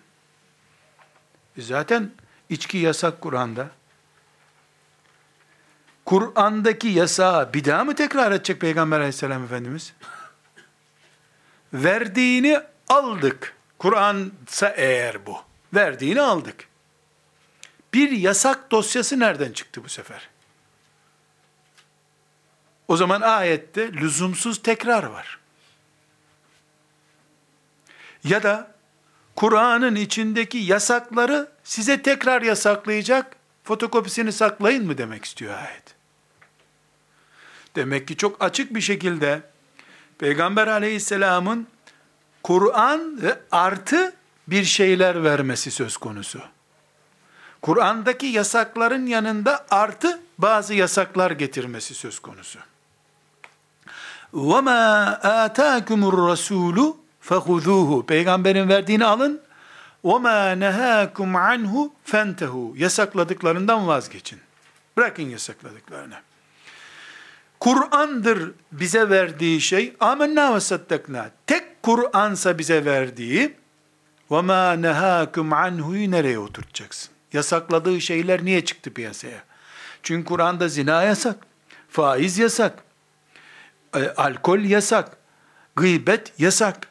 [1.59, 2.11] Zaten
[2.49, 3.69] içki yasak Kur'an'da.
[6.12, 9.94] Kur'an'daki yasağı bir daha mı tekrar edecek Peygamber aleyhisselam Efendimiz?
[11.74, 13.56] Verdiğini aldık.
[13.78, 15.38] Kur'ansa eğer bu.
[15.74, 16.68] Verdiğini aldık.
[17.94, 20.30] Bir yasak dosyası nereden çıktı bu sefer?
[22.88, 25.40] O zaman ayette lüzumsuz tekrar var.
[28.24, 28.72] Ya da
[29.36, 35.91] Kur'an'ın içindeki yasakları size tekrar yasaklayacak, fotokopisini saklayın mı demek istiyor ayet.
[37.77, 39.43] Demek ki çok açık bir şekilde
[40.19, 41.67] Peygamber aleyhisselamın
[42.43, 43.21] Kur'an
[43.53, 44.13] artı
[44.49, 46.41] bir şeyler vermesi söz konusu.
[47.63, 52.59] Kur'an'daki yasakların yanında artı bazı yasaklar getirmesi söz konusu.
[54.35, 56.95] وَمَا آتَاكُمُ الرَّسُولُ
[57.29, 59.41] فَخُذُوهُ Peygamberin verdiğini alın.
[60.05, 64.41] وَمَا نَهَاكُمْ عَنْهُ فَانْتَهُ Yasakladıklarından vazgeçin.
[64.97, 66.15] Bırakın yasakladıklarını.
[67.62, 69.96] Kur'an'dır bize verdiği şey.
[70.00, 71.32] Amenna ve saddakna.
[71.48, 73.56] Tek Kur'ansa bize verdiği
[74.32, 77.12] ve ma nehakum anhu'yu nereye oturtacaksın?
[77.34, 79.44] Yasakladığı şeyler niye çıktı piyasaya?
[80.04, 81.36] Çünkü Kur'an'da zina yasak,
[81.90, 82.84] faiz yasak,
[83.96, 85.18] e, alkol yasak,
[85.76, 86.88] gıybet yasak,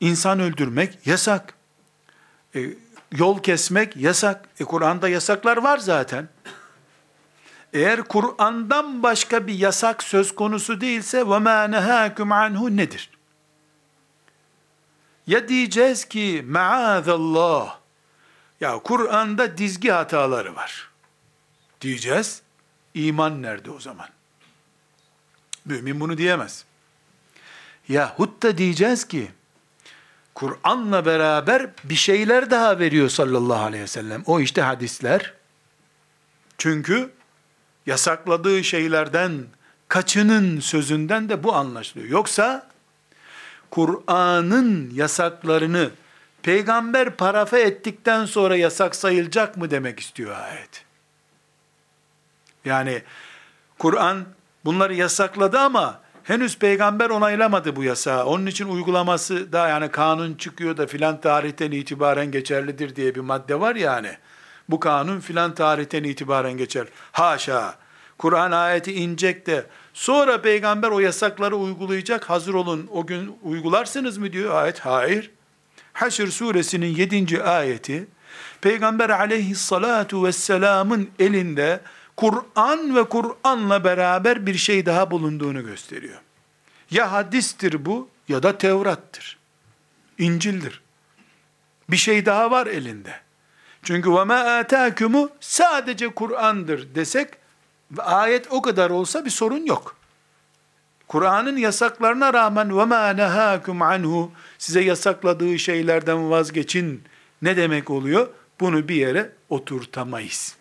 [0.00, 1.54] insan öldürmek yasak,
[2.54, 2.60] e,
[3.12, 4.48] yol kesmek yasak.
[4.60, 6.28] E, Kur'an'da yasaklar var zaten.
[7.72, 13.10] Eğer Kur'an'dan başka bir yasak söz konusu değilse ve ma nehakum anhu nedir?
[15.26, 17.78] Ya diyeceğiz ki maazallah
[18.60, 20.90] ya Kur'an'da dizgi hataları var
[21.80, 22.42] diyeceğiz.
[22.94, 24.08] İman nerede o zaman?
[25.64, 26.64] Mümin bunu diyemez.
[27.88, 29.30] Yahut da diyeceğiz ki
[30.34, 34.22] Kur'an'la beraber bir şeyler daha veriyor sallallahu aleyhi ve sellem.
[34.26, 35.34] O işte hadisler.
[36.58, 37.10] Çünkü
[37.90, 39.44] yasakladığı şeylerden
[39.88, 42.08] kaçının sözünden de bu anlaşılıyor.
[42.08, 42.66] Yoksa
[43.70, 45.90] Kur'an'ın yasaklarını
[46.42, 50.84] peygamber parafe ettikten sonra yasak sayılacak mı demek istiyor ayet.
[52.64, 53.02] Yani
[53.78, 54.24] Kur'an
[54.64, 58.24] bunları yasakladı ama henüz peygamber onaylamadı bu yasağı.
[58.24, 63.60] Onun için uygulaması da yani kanun çıkıyor da filan tarihten itibaren geçerlidir diye bir madde
[63.60, 64.16] var yani.
[64.68, 66.86] Bu kanun filan tarihten itibaren geçer.
[67.12, 67.79] Haşa.
[68.20, 72.30] Kur'an ayeti inecek de sonra peygamber o yasakları uygulayacak.
[72.30, 74.80] Hazır olun o gün uygularsınız mı diyor ayet.
[74.80, 75.30] Hayır.
[75.92, 77.42] Haşr suresinin 7.
[77.42, 78.06] ayeti
[78.60, 81.80] Peygamber aleyhissalatu vesselamın elinde
[82.16, 86.18] Kur'an ve Kur'an'la beraber bir şey daha bulunduğunu gösteriyor.
[86.90, 89.38] Ya hadistir bu ya da Tevrat'tır.
[90.18, 90.82] İncil'dir.
[91.90, 93.14] Bir şey daha var elinde.
[93.82, 97.39] Çünkü ve ma atâkumu sadece Kur'an'dır desek
[97.98, 99.96] ayet o kadar olsa bir sorun yok.
[101.08, 107.02] Kur'an'ın yasaklarına rağmen ve ma nehakum anhu size yasakladığı şeylerden vazgeçin
[107.42, 108.28] ne demek oluyor?
[108.60, 110.56] Bunu bir yere oturtamayız.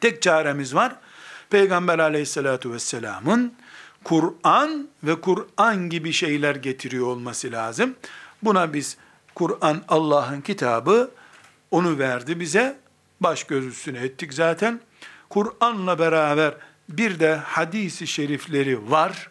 [0.00, 0.96] Tek çaremiz var.
[1.50, 3.54] Peygamber aleyhissalatu vesselamın
[4.04, 7.94] Kur'an ve Kur'an gibi şeyler getiriyor olması lazım.
[8.42, 8.96] Buna biz
[9.34, 11.10] Kur'an Allah'ın kitabı
[11.70, 12.78] onu verdi bize.
[13.20, 14.80] Baş göz üstüne ettik zaten.
[15.28, 16.54] Kur'an'la beraber
[16.88, 19.30] bir de hadisi şerifleri var.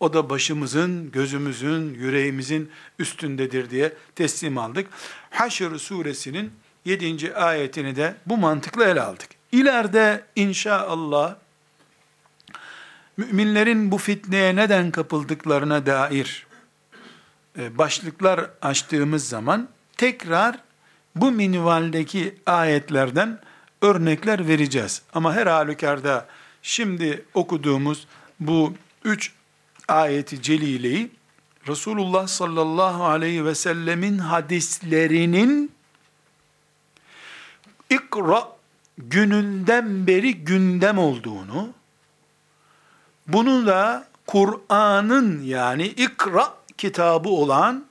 [0.00, 4.86] O da başımızın, gözümüzün, yüreğimizin üstündedir diye teslim aldık.
[5.30, 6.52] Haşr suresinin
[6.84, 7.34] 7.
[7.34, 9.28] ayetini de bu mantıkla ele aldık.
[9.52, 11.34] İleride inşallah
[13.16, 16.46] müminlerin bu fitneye neden kapıldıklarına dair
[17.58, 20.58] e, başlıklar açtığımız zaman tekrar
[21.16, 23.40] bu minvaldeki ayetlerden
[23.82, 25.02] örnekler vereceğiz.
[25.12, 26.26] Ama her halükarda
[26.62, 28.06] şimdi okuduğumuz
[28.40, 29.32] bu üç
[29.88, 31.10] ayeti celileyi
[31.68, 35.72] Resulullah sallallahu aleyhi ve sellemin hadislerinin
[37.90, 38.48] ikra
[38.98, 41.68] gününden beri gündem olduğunu,
[43.26, 47.86] bunu da Kur'an'ın yani ikra kitabı olan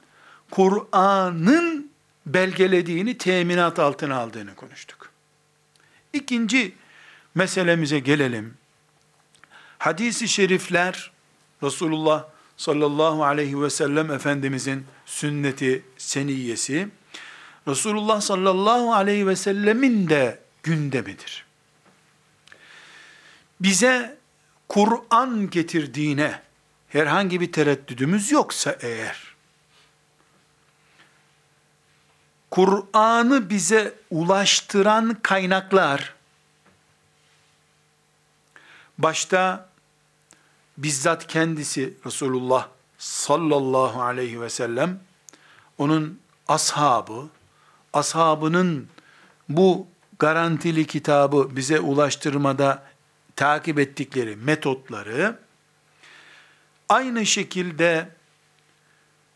[0.51, 1.91] Kur'an'ın
[2.25, 4.96] belgelediğini teminat altına aldığını konuştuk.
[6.13, 6.75] İkinci
[7.35, 8.53] meselemize gelelim.
[9.77, 11.11] Hadis-i şerifler
[11.63, 12.25] Resulullah
[12.57, 16.87] sallallahu aleyhi ve sellem Efendimizin sünneti seniyesi
[17.67, 21.45] Resulullah sallallahu aleyhi ve sellemin de gündemidir.
[23.59, 24.17] Bize
[24.67, 26.41] Kur'an getirdiğine
[26.87, 29.26] herhangi bir tereddüdümüz yoksa eğer,
[32.51, 36.13] Kur'an'ı bize ulaştıran kaynaklar,
[38.97, 39.69] başta
[40.77, 44.99] bizzat kendisi Resulullah sallallahu aleyhi ve sellem,
[45.77, 47.29] onun ashabı,
[47.93, 48.87] ashabının
[49.49, 49.87] bu
[50.19, 52.83] garantili kitabı bize ulaştırmada
[53.35, 55.39] takip ettikleri metotları,
[56.89, 58.09] aynı şekilde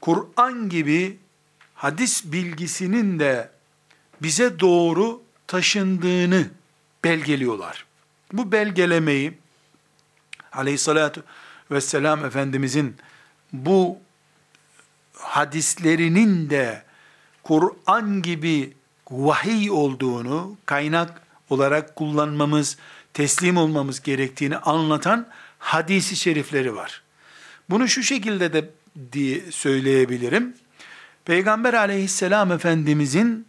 [0.02, 1.20] Kur'an gibi
[1.82, 3.50] hadis bilgisinin de
[4.22, 6.50] bize doğru taşındığını
[7.04, 7.86] belgeliyorlar.
[8.34, 9.34] Bu belgelemeyi
[10.52, 11.24] aleyhissalatü
[11.72, 12.96] vesselam Efendimizin
[13.54, 13.98] bu
[15.14, 16.84] hadislerinin de
[17.44, 18.74] Kur'an gibi
[19.12, 22.78] vahiy olduğunu kaynak olarak kullanmamız,
[23.14, 25.28] teslim olmamız gerektiğini anlatan
[25.60, 27.02] hadisi şerifleri var.
[27.70, 28.70] Bunu şu şekilde de
[29.12, 30.61] diye söyleyebilirim.
[31.26, 33.48] Peygamber aleyhisselam efendimizin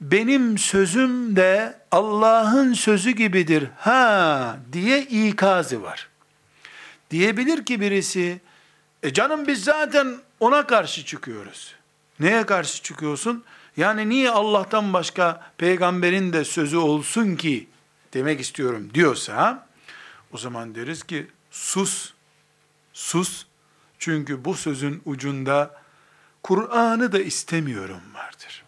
[0.00, 6.08] benim sözüm de Allah'ın sözü gibidir ha diye ikazı var.
[7.10, 8.40] Diyebilir ki birisi,
[9.02, 11.74] e canım biz zaten ona karşı çıkıyoruz.
[12.20, 13.44] Neye karşı çıkıyorsun?
[13.76, 17.68] Yani niye Allah'tan başka peygamberin de sözü olsun ki
[18.14, 19.66] demek istiyorum diyorsa
[20.32, 22.12] o zaman deriz ki sus,
[22.92, 23.46] sus.
[23.98, 25.80] Çünkü bu sözün ucunda
[26.46, 28.64] Kur'an'ı da istemiyorum vardır.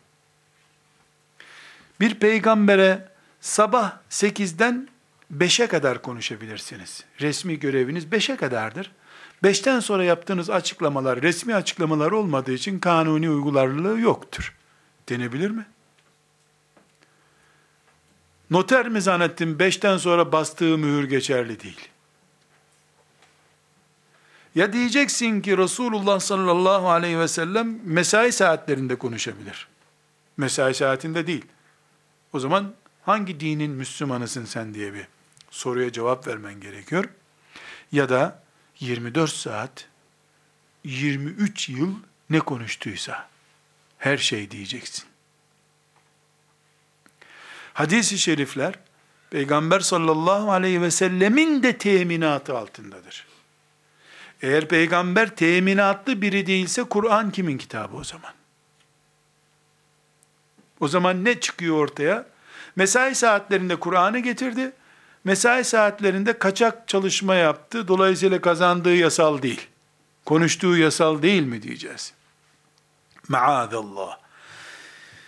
[2.01, 3.09] Bir peygambere
[3.41, 4.89] sabah 8'den
[5.37, 7.05] 5'e kadar konuşabilirsiniz.
[7.21, 8.93] Resmi göreviniz 5'e kadardır.
[9.45, 14.57] 5'ten sonra yaptığınız açıklamalar resmi açıklamalar olmadığı için kanuni uygularlılığı yoktur.
[15.09, 15.67] Denebilir mi?
[18.51, 21.89] Noter mi zannettim beşten sonra bastığı mühür geçerli değil.
[24.55, 29.69] Ya diyeceksin ki Resulullah sallallahu aleyhi ve sellem mesai saatlerinde konuşabilir.
[30.37, 31.45] Mesai saatinde değil.
[32.33, 35.07] O zaman hangi dinin Müslümanısın sen diye bir
[35.51, 37.05] soruya cevap vermen gerekiyor.
[37.93, 38.43] Ya da
[38.81, 39.89] 24 saat,
[40.85, 41.95] 23 yıl
[42.31, 43.29] ne konuştuysa
[43.99, 45.05] her şey diyeceksin.
[47.75, 48.75] Hadis-i şerifler
[49.31, 53.28] Peygamber sallallahu aleyhi ve sellemin de teminatı altındadır.
[54.43, 58.33] Eğer peygamber teminatlı biri değilse Kur'an kimin kitabı o zaman?
[60.81, 62.27] O zaman ne çıkıyor ortaya?
[62.77, 64.73] Mesai saatlerinde Kur'an'ı getirdi.
[65.25, 67.89] Mesai saatlerinde kaçak çalışma yaptı.
[67.89, 69.69] Dolayısıyla kazandığı yasal değil.
[70.25, 72.13] Konuştuğu yasal değil mi diyeceğiz.
[73.29, 74.19] Maadallah.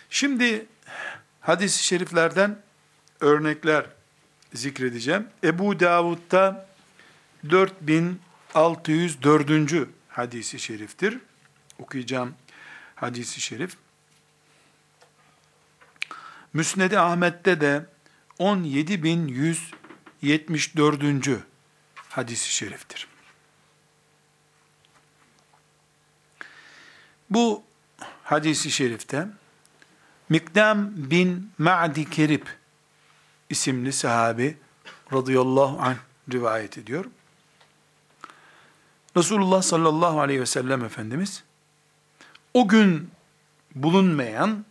[0.09, 0.65] Şimdi
[1.41, 2.57] hadis-i şeriflerden
[3.19, 3.85] örnekler
[4.53, 5.27] zikredeceğim.
[5.43, 6.67] Ebu Davud'da
[8.55, 9.87] 604.
[10.09, 11.17] hadisi şeriftir.
[11.79, 12.35] Okuyacağım
[12.95, 13.77] hadisi şerif.
[16.53, 17.85] Müsned-i Ahmet'te de
[18.39, 21.29] 17174.
[22.09, 23.07] hadisi şeriftir.
[27.29, 27.63] Bu
[28.23, 29.27] hadisi şerifte
[30.29, 32.45] Mikdam bin Ma'di Kerib
[33.49, 34.57] isimli sahabi
[35.13, 35.97] radıyallahu anh
[36.33, 37.05] rivayet ediyor.
[39.17, 41.43] Resulullah sallallahu aleyhi ve sellem Efendimiz
[42.53, 43.09] o gün
[43.75, 44.65] bulunmayan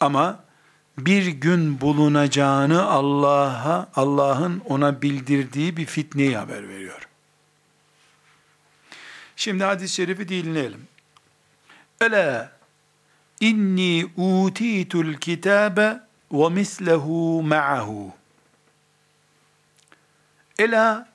[0.00, 0.44] ama
[0.98, 7.08] bir gün bulunacağını Allah'a Allah'ın ona bildirdiği bir fitneyi haber veriyor.
[9.36, 10.86] Şimdi hadis-i şerifi dinleyelim.
[12.00, 12.52] Ela
[13.40, 16.00] inni utitul kitabe
[16.32, 18.12] ve mislehu ma'ahu.
[20.58, 21.13] Ela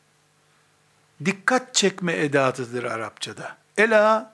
[1.25, 3.57] dikkat çekme edatıdır Arapçada.
[3.77, 4.33] Ela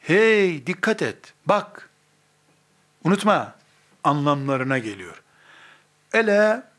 [0.00, 1.90] hey dikkat et bak
[3.04, 3.54] unutma
[4.04, 5.22] anlamlarına geliyor.
[6.12, 6.70] Ela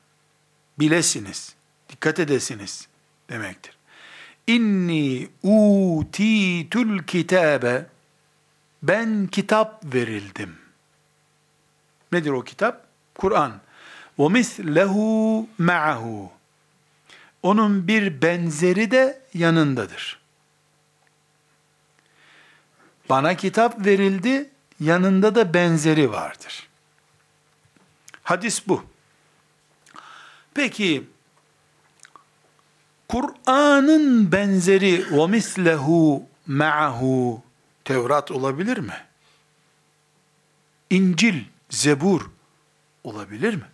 [0.79, 1.55] bilesiniz,
[1.89, 2.87] dikkat edesiniz
[3.29, 3.77] demektir.
[4.47, 7.85] İnni utitul kitabe
[8.83, 10.55] ben kitap verildim.
[12.11, 12.87] Nedir o kitap?
[13.15, 13.53] Kur'an.
[14.17, 16.36] Mislehu ma'ahu.
[17.47, 20.19] Onun bir benzeri de yanındadır.
[23.09, 26.67] Bana kitap verildi, yanında da benzeri vardır.
[28.23, 28.83] Hadis bu.
[30.53, 31.07] Peki,
[33.07, 37.43] Kur'an'ın benzeri ve mislehu ma'ahu
[37.85, 39.05] Tevrat olabilir mi?
[40.89, 42.29] İncil, Zebur
[43.03, 43.65] olabilir mi?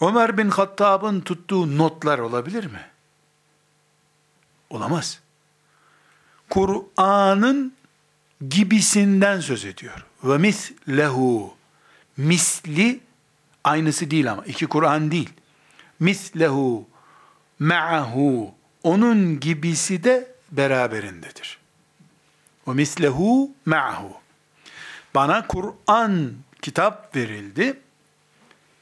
[0.00, 2.86] Ömer bin Hattab'ın tuttuğu notlar olabilir mi?
[4.70, 5.20] Olamaz.
[6.50, 7.72] Kur'an'ın
[8.48, 10.06] gibisinden söz ediyor.
[10.24, 11.54] Ve mislehu.
[12.16, 13.00] Misli
[13.64, 15.30] aynısı değil ama iki Kur'an değil.
[16.00, 16.88] Mislehu
[17.58, 21.58] ma'ahu onun gibisi de beraberindedir.
[22.66, 24.12] O mislehu ma'hu.
[25.14, 26.32] Bana Kur'an
[26.62, 27.80] kitap verildi.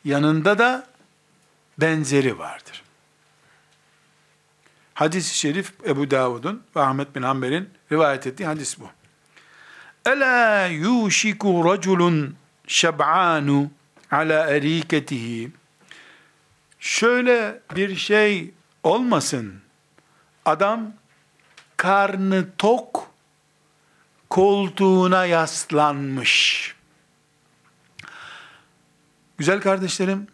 [0.05, 0.87] Yanında da
[1.79, 2.83] benzeri vardır.
[4.95, 8.91] Hadis-i şerif Ebu Davud'un ve Ahmet bin Hanbel'in rivayet ettiği hadis bu.
[10.07, 13.71] Ela yuşiku raculun şeb'anu
[14.11, 15.51] ala eriketihi.
[16.79, 19.61] Şöyle bir şey olmasın.
[20.45, 20.93] Adam
[21.77, 23.11] karnı tok
[24.31, 26.75] koltuğuna yaslanmış.
[29.39, 30.27] Güzel kardeşlerim,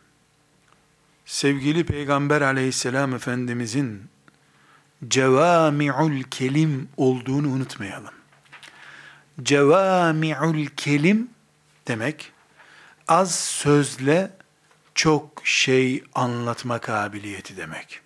[1.33, 4.03] sevgili Peygamber aleyhisselam Efendimizin
[5.09, 8.15] cevami'ul kelim olduğunu unutmayalım.
[9.43, 11.31] Cevami'ul kelim
[11.89, 12.33] demek,
[13.09, 14.31] az sözle
[14.95, 18.01] çok şey anlatma kabiliyeti demek.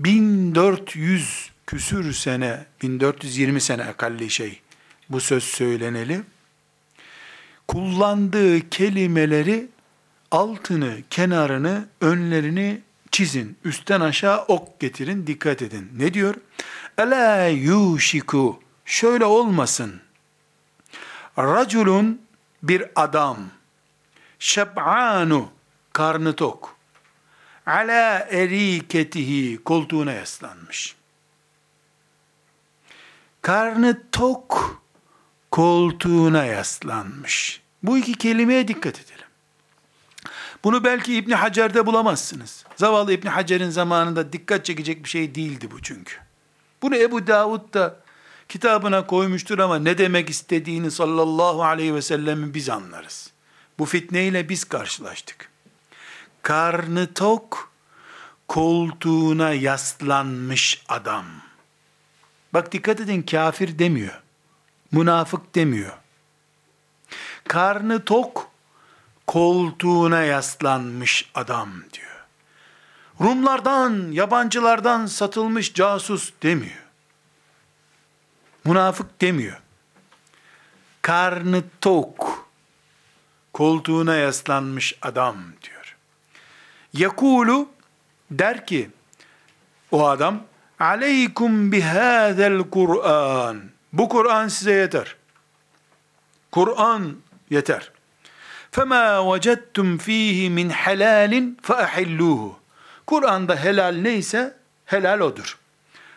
[0.00, 4.60] 1400 küsür sene, 1420 sene akalli şey
[5.08, 6.22] bu söz söyleneli.
[7.68, 9.71] Kullandığı kelimeleri
[10.32, 12.80] altını, kenarını, önlerini
[13.10, 13.58] çizin.
[13.64, 15.90] Üstten aşağı ok getirin, dikkat edin.
[15.96, 16.34] Ne diyor?
[16.98, 18.60] Ela yuşiku.
[18.84, 20.00] Şöyle olmasın.
[21.38, 22.22] Raculun
[22.62, 23.38] bir adam.
[24.38, 25.48] Şeb'anu.
[25.92, 26.76] Karnı tok.
[27.66, 29.64] Ala eriketihi.
[29.64, 30.96] Koltuğuna yaslanmış.
[33.42, 34.82] Karnı tok.
[35.50, 37.62] Koltuğuna yaslanmış.
[37.82, 39.31] Bu iki kelimeye dikkat edelim.
[40.64, 42.64] Bunu belki İbni Hacer'de bulamazsınız.
[42.76, 46.16] Zavallı İbni Hacer'in zamanında dikkat çekecek bir şey değildi bu çünkü.
[46.82, 47.96] Bunu Ebu Davud da
[48.48, 53.30] kitabına koymuştur ama ne demek istediğini sallallahu aleyhi ve sellem'in biz anlarız.
[53.78, 55.48] Bu fitneyle biz karşılaştık.
[56.42, 57.72] Karnı tok,
[58.48, 61.24] koltuğuna yaslanmış adam.
[62.54, 64.22] Bak dikkat edin kafir demiyor.
[64.92, 65.92] Münafık demiyor.
[67.48, 68.51] Karnı tok,
[69.32, 72.24] koltuğuna yaslanmış adam diyor.
[73.20, 76.82] Rumlardan, yabancılardan satılmış casus demiyor.
[78.64, 79.60] Münafık demiyor.
[81.02, 82.48] Karnı tok,
[83.52, 85.96] koltuğuna yaslanmış adam diyor.
[86.92, 87.68] Yakulu
[88.30, 88.90] der ki,
[89.90, 90.42] o adam,
[90.78, 93.62] aleykum bihâzel Kur'an.
[93.92, 95.16] Bu Kur'an size yeter.
[96.50, 97.16] Kur'an
[97.50, 97.91] yeter.
[98.71, 101.33] فَمَا وَجَدْتُمْ ف۪يهِ مِنْ حَلَالٍ
[101.67, 102.53] فَأَحِلُّوهُ
[103.07, 105.57] Kur'an'da helal neyse helal odur.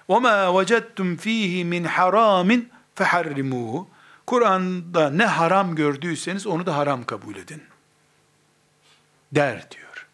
[0.09, 2.62] وَمَا وَجَدْتُمْ ف۪يهِ مِنْ حَرَامٍ
[2.97, 3.87] فَحَرِّمُوهُ
[4.26, 7.62] Kur'an'da ne haram gördüyseniz onu da haram kabul edin.
[9.33, 10.07] Der diyor.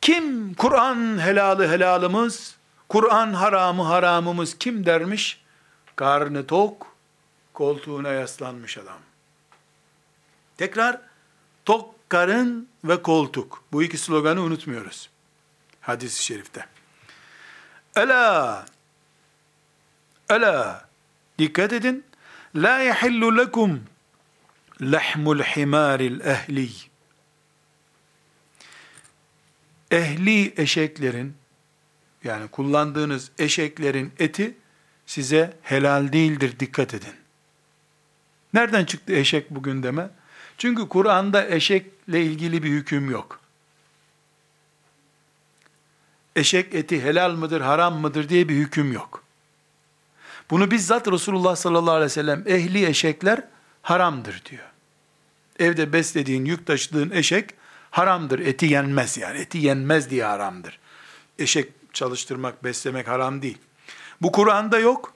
[0.00, 2.56] Kim Kur'an helalı helalımız,
[2.88, 5.40] Kur'an haramı haramımız kim dermiş?
[5.96, 6.86] Karnı tok,
[7.54, 8.98] koltuğuna yaslanmış adam.
[10.56, 10.98] Tekrar,
[11.65, 13.63] tok karın ve koltuk.
[13.71, 15.09] Bu iki sloganı unutmuyoruz.
[15.81, 16.65] Hadis-i şerifte.
[17.95, 18.65] Ela,
[20.29, 20.89] ela,
[21.39, 22.05] dikkat edin.
[22.55, 23.83] La yahillu lekum
[24.81, 26.69] lahmul himaril ehli.
[29.91, 31.35] Ehli eşeklerin,
[32.23, 34.57] yani kullandığınız eşeklerin eti
[35.05, 37.13] size helal değildir, dikkat edin.
[38.53, 40.09] Nereden çıktı eşek bugün deme?
[40.57, 43.39] Çünkü Kur'an'da eşekle ilgili bir hüküm yok.
[46.35, 49.23] Eşek eti helal mıdır, haram mıdır diye bir hüküm yok.
[50.49, 53.43] Bunu bizzat Resulullah sallallahu aleyhi ve sellem ehli eşekler
[53.81, 54.65] haramdır diyor.
[55.59, 57.49] Evde beslediğin, yük taşıdığın eşek
[57.91, 58.39] haramdır.
[58.39, 59.37] Eti yenmez yani.
[59.39, 60.79] Eti yenmez diye haramdır.
[61.39, 63.57] Eşek çalıştırmak, beslemek haram değil.
[64.21, 65.13] Bu Kur'an'da yok.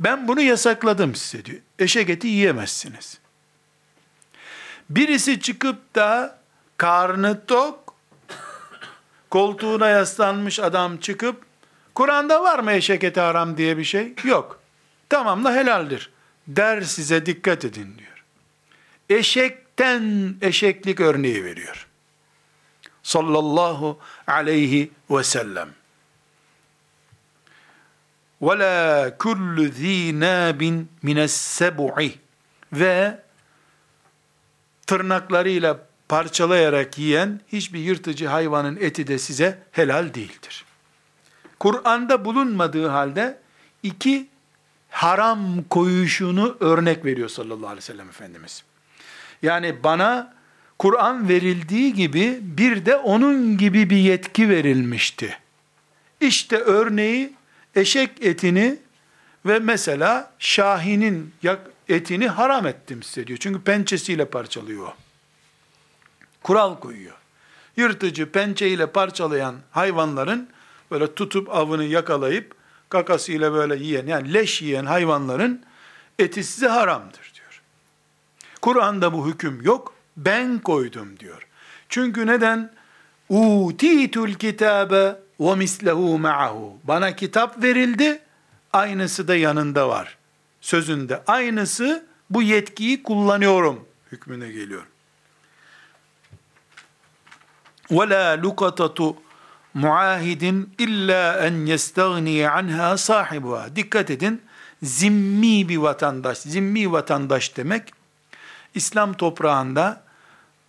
[0.00, 1.60] Ben bunu yasakladım size diyor.
[1.78, 3.18] Eşek eti yiyemezsiniz.
[4.91, 6.37] Birisi çıkıp da
[6.77, 7.93] karnı tok,
[9.29, 11.45] koltuğuna yaslanmış adam çıkıp,
[11.95, 14.13] Kur'an'da var mı eşek eti haram diye bir şey?
[14.23, 14.59] Yok.
[15.09, 16.09] Tamam da helaldir.
[16.47, 18.23] Der size dikkat edin diyor.
[19.09, 21.87] Eşekten eşeklik örneği veriyor.
[23.03, 25.69] Sallallahu aleyhi ve sellem.
[28.41, 32.11] وَلَا كُلُّ ذ۪ي نَابٍ مِنَ السَّبُعِ
[32.73, 33.19] Ve
[34.86, 40.64] tırnaklarıyla parçalayarak yiyen hiçbir yırtıcı hayvanın eti de size helal değildir.
[41.60, 43.38] Kur'an'da bulunmadığı halde
[43.82, 44.26] iki
[44.90, 48.64] haram koyuşunu örnek veriyor sallallahu aleyhi ve sellem Efendimiz.
[49.42, 50.34] Yani bana
[50.78, 55.38] Kur'an verildiği gibi bir de onun gibi bir yetki verilmişti.
[56.20, 57.32] İşte örneği
[57.74, 58.78] eşek etini
[59.46, 61.34] ve mesela şahinin
[61.88, 63.38] etini haram ettim size diyor.
[63.38, 64.88] Çünkü pençesiyle parçalıyor.
[66.42, 67.16] Kural koyuyor.
[67.76, 70.48] Yırtıcı pençeyle parçalayan hayvanların
[70.90, 72.54] böyle tutup avını yakalayıp
[72.88, 75.62] kakasıyla böyle yiyen yani leş yiyen hayvanların
[76.18, 77.62] eti size haramdır diyor.
[78.62, 79.94] Kur'an'da bu hüküm yok.
[80.16, 81.46] Ben koydum diyor.
[81.88, 82.72] Çünkü neden?
[83.28, 86.78] Utitul kitabe ve mislehu ma'ahu.
[86.84, 88.20] Bana kitap verildi,
[88.72, 90.18] aynısı da yanında var
[90.61, 94.83] Sözünde aynısı bu yetkiyi kullanıyorum hükmüne geliyor.
[97.89, 99.15] وَلَا لُقَطَةُ
[99.73, 103.75] muahidin illa en yestagniye anha sahibuha.
[103.75, 104.41] Dikkat edin,
[104.83, 107.91] zimmi bir vatandaş, zimmi vatandaş demek,
[108.73, 110.03] İslam toprağında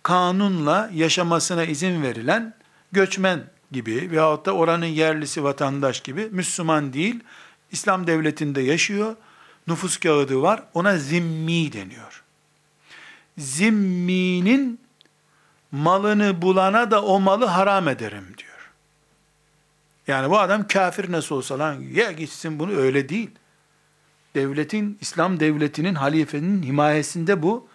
[0.03, 2.53] kanunla yaşamasına izin verilen
[2.91, 7.19] göçmen gibi veyahut da oranın yerlisi vatandaş gibi Müslüman değil,
[7.71, 9.15] İslam devletinde yaşıyor,
[9.66, 12.22] nüfus kağıdı var, ona zimmi deniyor.
[13.38, 14.80] Zimminin
[15.72, 18.70] malını bulana da o malı haram ederim diyor.
[20.06, 23.30] Yani bu adam kafir nasıl olsa lan ya gitsin bunu öyle değil.
[24.34, 27.68] Devletin, İslam devletinin, halifenin himayesinde bu.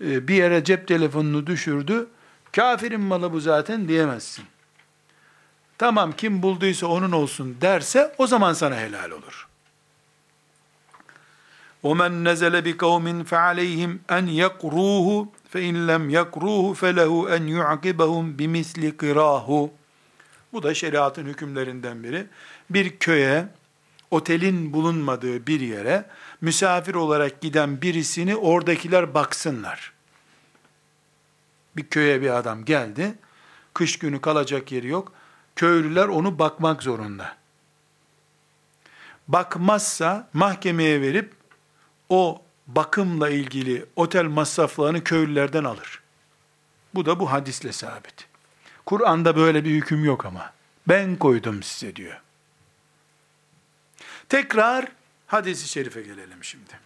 [0.00, 2.06] Ee, bir yere cep telefonunu düşürdü.
[2.52, 4.44] Kafirin malı bu zaten diyemezsin.
[5.78, 9.48] Tamam kim bulduysa onun olsun derse o zaman sana helal olur.
[11.83, 15.07] وَمَنْ نَزَلَ بِقَوْمٍ فَعَلَيْهِمْ اَنْ يَقْرُوهُ
[15.53, 19.69] فَاِنْ لَمْ يَقْرُوهُ فَلَهُ اَنْ يُعْقِبَهُمْ بِمِثْلِ قِرَاهُ
[20.53, 22.27] Bu da şeriatın hükümlerinden biri.
[22.69, 23.47] Bir köye,
[24.11, 26.05] otelin bulunmadığı bir yere
[26.41, 29.93] misafir olarak giden birisini oradakiler baksınlar.
[31.75, 33.13] Bir köye bir adam geldi,
[33.73, 35.13] kış günü kalacak yeri yok
[35.59, 37.35] köylüler onu bakmak zorunda.
[39.27, 41.33] Bakmazsa mahkemeye verip
[42.08, 46.00] o bakımla ilgili otel masraflarını köylülerden alır.
[46.94, 48.26] Bu da bu hadisle sabit.
[48.86, 50.52] Kur'an'da böyle bir hüküm yok ama.
[50.88, 52.20] Ben koydum size diyor.
[54.28, 54.88] Tekrar
[55.26, 56.78] hadisi şerife gelelim şimdi.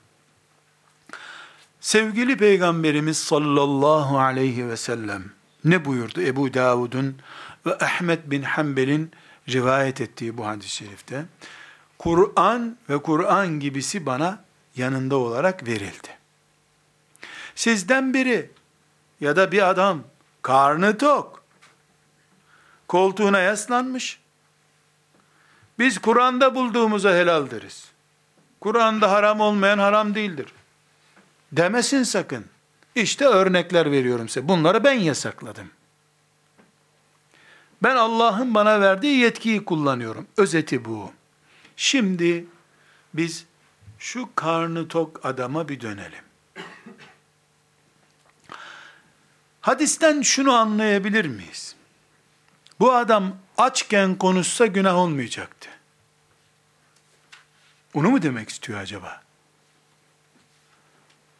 [1.80, 5.24] Sevgili Peygamberimiz sallallahu aleyhi ve sellem
[5.64, 7.16] ne buyurdu Ebu Davud'un
[7.66, 9.10] ve Ahmet bin Hanbel'in
[9.48, 11.24] rivayet ettiği bu hadis-i şerifte
[11.98, 14.44] Kur'an ve Kur'an gibisi bana
[14.78, 16.08] yanında olarak verildi.
[17.54, 18.50] Sizden biri
[19.20, 20.02] ya da bir adam
[20.42, 21.42] karnı tok
[22.88, 24.20] koltuğuna yaslanmış.
[25.78, 27.90] Biz Kur'an'da bulduğumuza helal deriz.
[28.60, 30.46] Kur'an'da haram olmayan haram değildir.
[31.52, 32.44] Demesin sakın.
[32.94, 34.48] İşte örnekler veriyorum size.
[34.48, 35.70] Bunları ben yasakladım.
[37.82, 40.26] Ben Allah'ın bana verdiği yetkiyi kullanıyorum.
[40.36, 41.12] Özeti bu.
[41.76, 42.44] Şimdi
[43.14, 43.44] biz
[43.98, 46.24] şu karnı tok adama bir dönelim.
[49.60, 51.76] Hadisten şunu anlayabilir miyiz?
[52.80, 55.68] Bu adam açken konuşsa günah olmayacaktı.
[57.94, 59.22] Onu mu demek istiyor acaba?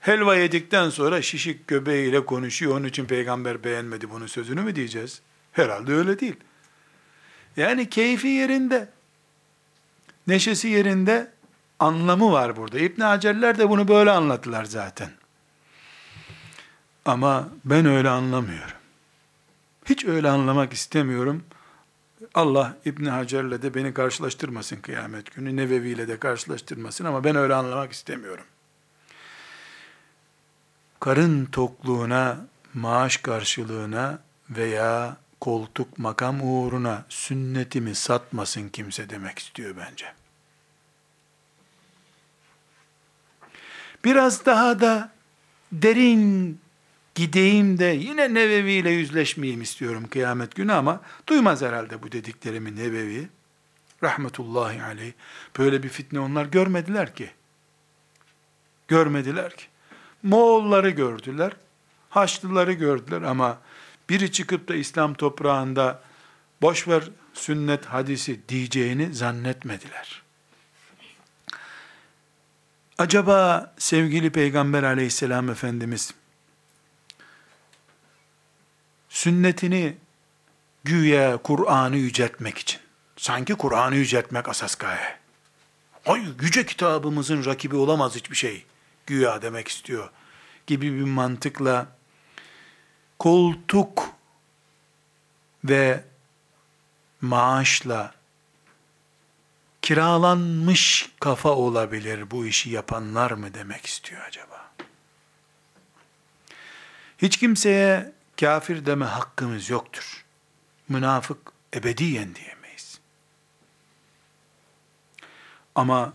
[0.01, 2.77] Helva yedikten sonra şişik göbeğiyle konuşuyor.
[2.77, 5.21] Onun için peygamber beğenmedi bunun sözünü mü diyeceğiz?
[5.53, 6.37] Herhalde öyle değil.
[7.57, 8.89] Yani keyfi yerinde,
[10.27, 11.33] neşesi yerinde
[11.79, 12.79] anlamı var burada.
[12.79, 15.11] İbn Hacerler de bunu böyle anlattılar zaten.
[17.05, 18.77] Ama ben öyle anlamıyorum.
[19.85, 21.45] Hiç öyle anlamak istemiyorum.
[22.35, 25.57] Allah İbn Hacer'le de beni karşılaştırmasın kıyamet günü.
[25.57, 28.45] Nevevi ile de karşılaştırmasın ama ben öyle anlamak istemiyorum.
[31.01, 32.37] Karın tokluğuna,
[32.75, 34.19] maaş karşılığına
[34.51, 40.07] veya koltuk makam uğruna sünnetimi satmasın kimse demek istiyor bence.
[44.05, 45.13] Biraz daha da
[45.73, 46.61] derin
[47.15, 53.29] gideyim de yine Nevevi ile yüzleşmeyeyim istiyorum kıyamet günü ama duymaz herhalde bu dediklerimi Nevevi.
[54.03, 55.13] Rahmetullahi aleyh.
[55.59, 57.31] Böyle bir fitne onlar görmediler ki.
[58.89, 59.65] Görmediler ki.
[60.23, 61.53] Moğolları gördüler.
[62.11, 63.59] Haçlıları gördüler ama
[64.11, 66.03] biri çıkıp da İslam toprağında
[66.63, 67.03] boşver
[67.35, 70.23] sünnet hadisi diyeceğini zannetmediler.
[72.99, 76.15] Acaba sevgili Peygamber aleyhisselam Efendimiz
[79.09, 79.97] sünnetini
[80.85, 82.81] güya Kur'an'ı yüceltmek için,
[83.17, 85.17] sanki Kur'an'ı yüceltmek asas gaye.
[86.07, 88.67] Ay yüce kitabımızın rakibi olamaz hiçbir şey,
[89.07, 90.11] güya demek istiyor
[90.67, 91.87] gibi bir mantıkla
[93.19, 94.11] koltuk
[95.65, 96.05] ve
[97.21, 98.15] maaşla
[99.89, 104.71] kiralanmış kafa olabilir bu işi yapanlar mı demek istiyor acaba?
[107.19, 110.25] Hiç kimseye kafir deme hakkımız yoktur.
[110.89, 113.01] Münafık ebediyen diyemeyiz.
[115.75, 116.13] Ama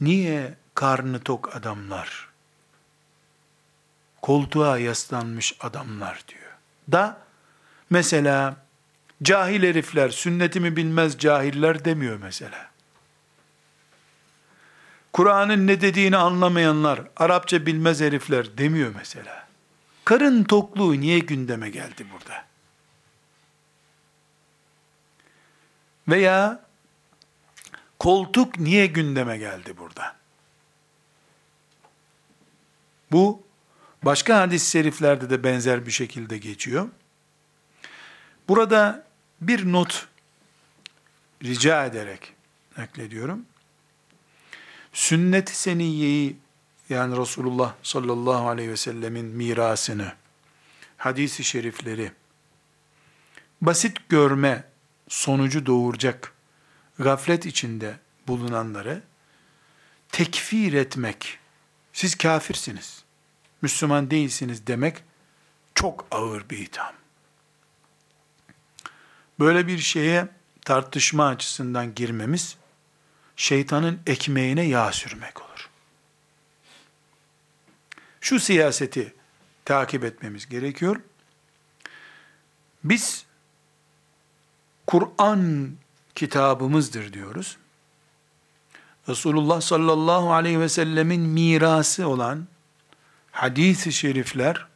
[0.00, 2.28] niye karnı tok adamlar,
[4.22, 6.52] koltuğa yaslanmış adamlar diyor.
[6.92, 7.20] Da
[7.90, 8.61] mesela
[9.22, 12.70] cahil herifler, sünnetimi bilmez cahiller demiyor mesela.
[15.12, 19.48] Kur'an'ın ne dediğini anlamayanlar, Arapça bilmez herifler demiyor mesela.
[20.04, 22.44] Karın tokluğu niye gündeme geldi burada?
[26.08, 26.60] Veya
[27.98, 30.16] koltuk niye gündeme geldi burada?
[33.12, 33.42] Bu
[34.02, 36.88] başka hadis-i şeriflerde de benzer bir şekilde geçiyor.
[38.48, 39.11] Burada
[39.48, 40.08] bir not
[41.42, 42.32] rica ederek
[42.78, 43.46] naklediyorum.
[44.92, 46.36] Sünnet-i seniyyeyi
[46.88, 50.12] yani Resulullah sallallahu aleyhi ve sellemin mirasını,
[50.96, 52.12] hadisi şerifleri,
[53.60, 54.64] basit görme
[55.08, 56.32] sonucu doğuracak
[56.98, 57.96] gaflet içinde
[58.28, 59.02] bulunanları
[60.08, 61.38] tekfir etmek,
[61.92, 63.04] siz kafirsiniz,
[63.62, 65.02] Müslüman değilsiniz demek
[65.74, 67.01] çok ağır bir itham.
[69.40, 70.28] Böyle bir şeye
[70.64, 72.56] tartışma açısından girmemiz,
[73.36, 75.52] şeytanın ekmeğine yağ sürmek olur
[78.22, 79.14] şu siyaseti
[79.64, 80.96] takip etmemiz gerekiyor.
[82.84, 83.26] Biz
[84.86, 85.72] Kur'an
[86.14, 87.56] kitabımızdır diyoruz.
[89.08, 92.46] Resulullah sallallahu aleyhi ve sellemin mirası olan
[93.30, 94.66] hadis-i şerifler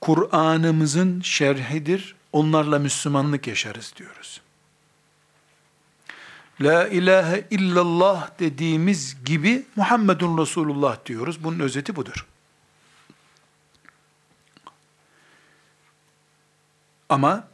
[0.00, 2.16] Kur'an'ımızın şerhidir.
[2.32, 4.40] Onlarla Müslümanlık yaşarız diyoruz.
[6.60, 11.44] La ilahe illallah dediğimiz gibi Muhammedun Resulullah diyoruz.
[11.44, 12.26] Bunun özeti budur.
[17.08, 17.48] Ama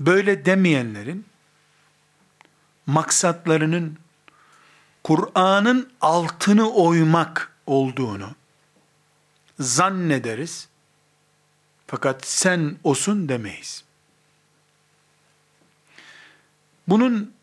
[0.00, 1.26] böyle demeyenlerin
[2.86, 3.98] maksatlarının
[5.04, 8.30] Kur'an'ın altını oymak olduğunu
[9.58, 10.69] zannederiz.
[11.90, 13.84] Fakat sen osun demeyiz.
[16.88, 17.34] Bunun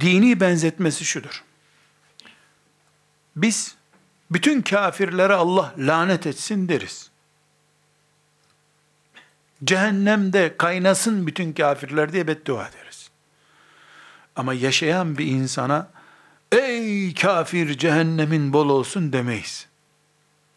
[0.00, 1.44] dini benzetmesi şudur.
[3.36, 3.76] Biz
[4.30, 7.10] bütün kafirlere Allah lanet etsin deriz.
[9.64, 13.10] Cehennemde kaynasın bütün kafirler diye beddua ederiz.
[14.36, 15.90] Ama yaşayan bir insana
[16.52, 19.66] ey kafir cehennemin bol olsun demeyiz.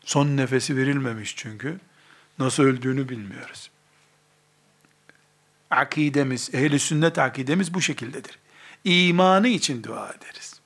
[0.06, 1.80] Son nefesi verilmemiş çünkü.
[2.40, 3.70] Nasıl öldüğünü bilmiyoruz
[5.74, 8.40] akidemiz, ehli sünnet akidemiz bu şekildedir.
[8.84, 10.62] imanı için dua ederiz.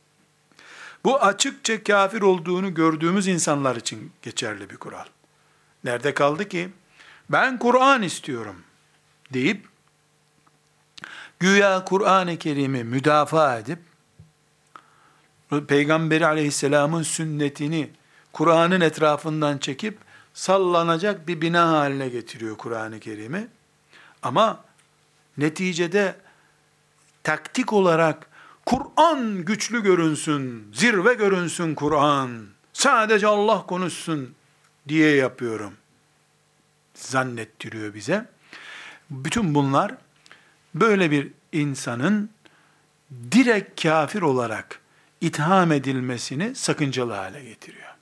[1.03, 5.05] Bu açıkça kafir olduğunu gördüğümüz insanlar için geçerli bir kural.
[5.84, 6.70] Nerede kaldı ki?
[7.30, 8.55] Ben Kur'an istiyorum
[9.34, 9.68] deyip
[11.39, 13.80] güya Kur'an-ı Kerim'i müdafaa edip
[15.68, 17.89] Peygamberi aleyhisselamın sünnetini
[18.34, 19.97] Kur'an'ın etrafından çekip
[20.38, 23.47] sallanacak bir bina haline getiriyor Kur'an-ı Kerim'i.
[24.23, 24.63] Ama
[25.38, 26.15] neticede
[27.23, 28.29] taktik olarak
[28.65, 34.35] Kur'an güçlü görünsün, zirve görünsün Kur'an, sadece Allah konuşsun
[34.88, 35.73] diye yapıyorum.
[36.93, 38.25] Zannettiriyor bize.
[39.09, 39.95] Bütün bunlar
[40.75, 42.29] böyle bir insanın
[43.31, 44.79] direkt kafir olarak
[45.21, 47.97] itham edilmesini sakıncalı hale getiriyor.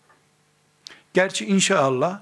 [1.15, 2.19] Gerçi inşallah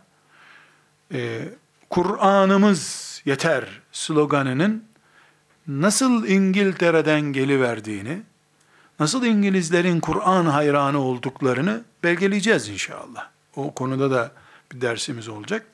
[1.13, 1.49] e,
[1.89, 4.83] Kur'an'ımız yeter sloganının
[5.67, 8.21] nasıl İngiltere'den geliverdiğini,
[8.99, 13.29] nasıl İngilizlerin Kur'an hayranı olduklarını belgeleyeceğiz inşallah.
[13.55, 14.31] O konuda da
[14.71, 15.65] bir dersimiz olacak.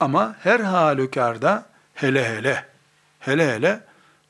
[0.00, 2.64] Ama her halükarda hele hele,
[3.18, 3.84] hele hele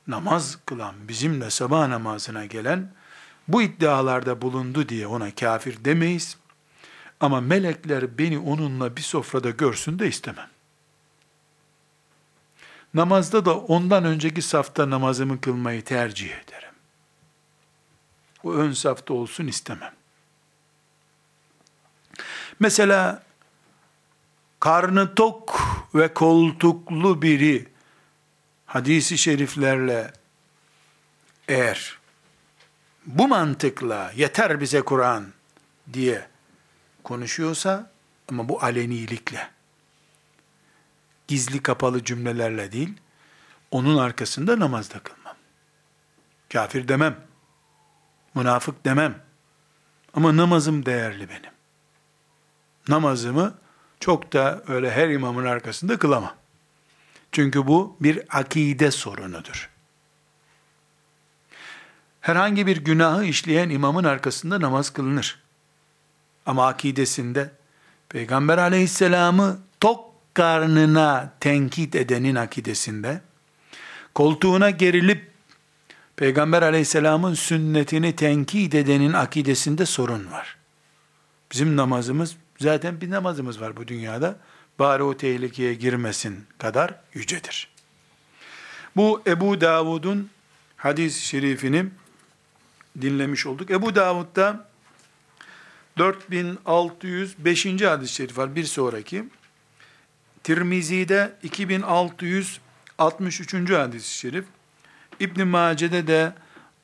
[0.07, 2.93] namaz kılan, bizimle sabah namazına gelen,
[3.49, 6.37] bu iddialarda bulundu diye ona kafir demeyiz.
[7.21, 10.51] Ama melekler beni onunla bir sofrada görsün de istemem.
[12.95, 16.75] Namazda da ondan önceki safta namazımı kılmayı tercih ederim.
[18.45, 19.93] O ön safta olsun istemem.
[22.61, 23.23] Mesela
[24.61, 25.61] karnı tok
[25.95, 27.69] ve koltuklu biri
[28.67, 30.13] hadisi şeriflerle
[31.49, 31.99] eğer
[33.07, 35.33] bu mantıkla yeter bize Kur'an
[35.93, 36.30] diye
[37.05, 37.91] konuşuyorsa
[38.29, 39.51] ama bu alenilikle
[41.29, 42.95] gizli kapalı cümlelerle değil,
[43.71, 45.37] onun arkasında namazda kılmam.
[46.53, 47.17] Kafir demem.
[48.35, 49.23] Münafık demem.
[50.15, 51.51] Ama namazım değerli benim.
[52.89, 53.55] Namazımı
[54.01, 56.35] çok da öyle her imamın arkasında kılamam.
[57.33, 59.71] Çünkü bu bir akide sorunudur.
[62.21, 65.43] Herhangi bir günahı işleyen imamın arkasında namaz kılınır.
[66.51, 67.51] Ama akidesinde
[68.09, 73.21] Peygamber aleyhisselamı tok karnına tenkit edenin akidesinde,
[74.15, 75.31] koltuğuna gerilip
[76.17, 80.57] Peygamber aleyhisselamın sünnetini tenkit edenin akidesinde sorun var.
[81.53, 84.37] Bizim namazımız, zaten bir namazımız var bu dünyada,
[84.79, 87.69] bari o tehlikeye girmesin kadar yücedir.
[88.97, 90.31] Bu Ebu Davud'un
[90.77, 91.87] hadis-i şerifini
[93.01, 93.71] dinlemiş olduk.
[93.71, 94.70] Ebu Davud'da
[96.01, 97.83] 4605.
[97.83, 99.25] hadis-i şerif var bir sonraki.
[100.45, 103.71] Tirmizi'de 2663.
[103.71, 104.45] hadis-i şerif,
[105.21, 106.33] İbn Mace'de de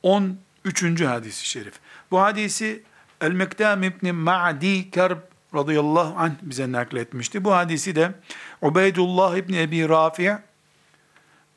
[0.02, 1.00] 13.
[1.00, 1.74] hadis-i şerif.
[2.10, 2.82] Bu hadisi
[3.20, 5.18] El-Mektam İbn Ma'di Kerb
[5.54, 7.44] radıyallahu anh bize nakletmişti.
[7.44, 8.14] Bu hadisi de
[8.62, 10.38] Ubeydullah İbn Ebi Rafi'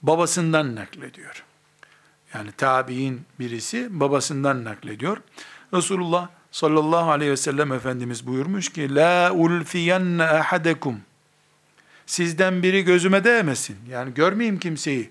[0.02, 1.44] babasından naklediyor.
[2.34, 5.18] Yani tabi'in birisi babasından naklediyor.
[5.74, 11.02] Resulullah sallallahu aleyhi ve sellem Efendimiz buyurmuş ki La ulfiyenne ahadekum
[12.10, 13.78] sizden biri gözüme değmesin.
[13.90, 15.10] Yani görmeyeyim kimseyi.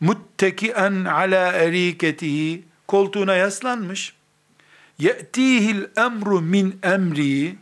[0.00, 4.14] Muttekien ala eriketihi koltuğuna yaslanmış.
[4.98, 7.56] Ye'tihil emru min emri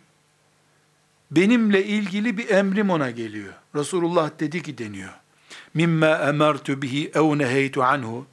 [1.30, 3.52] benimle ilgili bir emrim ona geliyor.
[3.74, 5.12] Resulullah dedi ki deniyor.
[5.74, 8.26] Mimma emertu bihi ev neheytu anhu.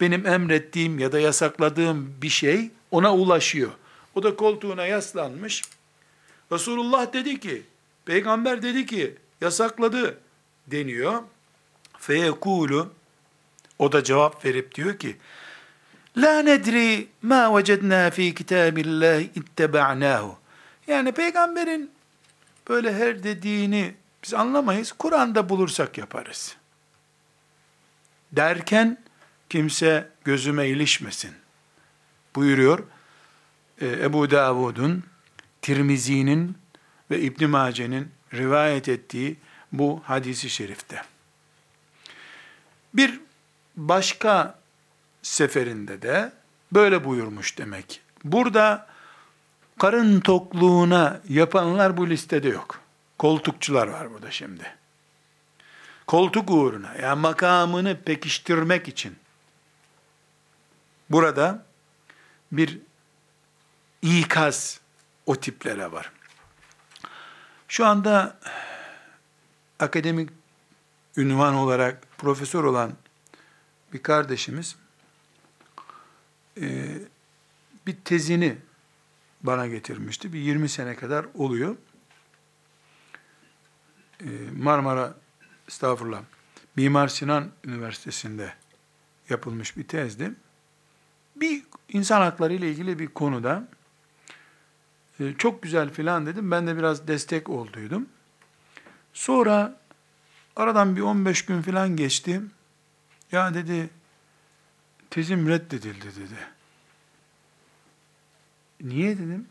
[0.00, 3.70] Benim emrettiğim ya da yasakladığım bir şey ona ulaşıyor.
[4.18, 5.62] O da koltuğuna yaslanmış.
[6.52, 7.62] Resulullah dedi ki,
[8.04, 10.18] peygamber dedi ki, yasakladı
[10.66, 11.22] deniyor.
[11.98, 12.92] Feyekulu
[13.78, 15.16] o da cevap verip diyor ki
[16.16, 20.38] La nedri ma vecedna fi kitabillahi itteba'nahu.
[20.86, 21.90] Yani peygamberin
[22.68, 23.94] böyle her dediğini
[24.24, 24.92] biz anlamayız.
[24.92, 26.56] Kur'an'da bulursak yaparız.
[28.32, 28.98] Derken
[29.50, 31.32] kimse gözüme ilişmesin.
[32.36, 32.84] Buyuruyor
[33.82, 35.04] Ebu Davud'un,
[35.62, 36.58] Tirmizi'nin
[37.10, 39.36] ve İbn Mace'nin rivayet ettiği
[39.72, 41.02] bu hadisi şerifte.
[42.94, 43.20] Bir
[43.76, 44.58] başka
[45.22, 46.32] seferinde de
[46.72, 48.00] böyle buyurmuş demek.
[48.24, 48.86] Burada
[49.78, 52.80] karın tokluğuna yapanlar bu listede yok.
[53.18, 54.74] Koltukçular var burada şimdi.
[56.06, 59.16] Koltuk uğruna, yani makamını pekiştirmek için
[61.10, 61.66] burada
[62.52, 62.78] bir
[64.02, 64.80] ikaz
[65.26, 66.12] o tiplere var.
[67.68, 68.38] Şu anda
[69.78, 70.30] akademik
[71.16, 72.92] ünvan olarak profesör olan
[73.92, 74.76] bir kardeşimiz
[76.60, 76.98] e,
[77.86, 78.58] bir tezini
[79.42, 80.32] bana getirmişti.
[80.32, 81.76] Bir 20 sene kadar oluyor.
[84.20, 84.26] E,
[84.56, 85.14] Marmara,
[85.68, 86.22] estağfurullah,
[86.76, 88.54] Mimar Sinan Üniversitesi'nde
[89.28, 90.32] yapılmış bir tezdi.
[91.36, 93.68] Bir insan hakları ile ilgili bir konuda
[95.38, 96.50] çok güzel filan dedim.
[96.50, 98.06] Ben de biraz destek olduydum.
[99.12, 99.80] Sonra
[100.56, 102.40] aradan bir 15 gün filan geçti.
[103.32, 103.90] Ya dedi
[105.10, 106.38] tezim reddedildi dedi.
[108.80, 109.46] Niye dedim?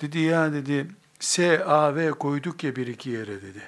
[0.00, 0.86] Dedi ya dedi
[1.20, 3.62] S, A, V koyduk ya bir iki yere dedi.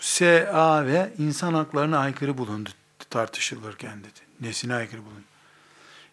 [0.00, 2.70] S, A, V insan haklarına aykırı bulundu
[3.10, 4.20] tartışılırken dedi.
[4.40, 5.24] Nesine aykırı bulundu?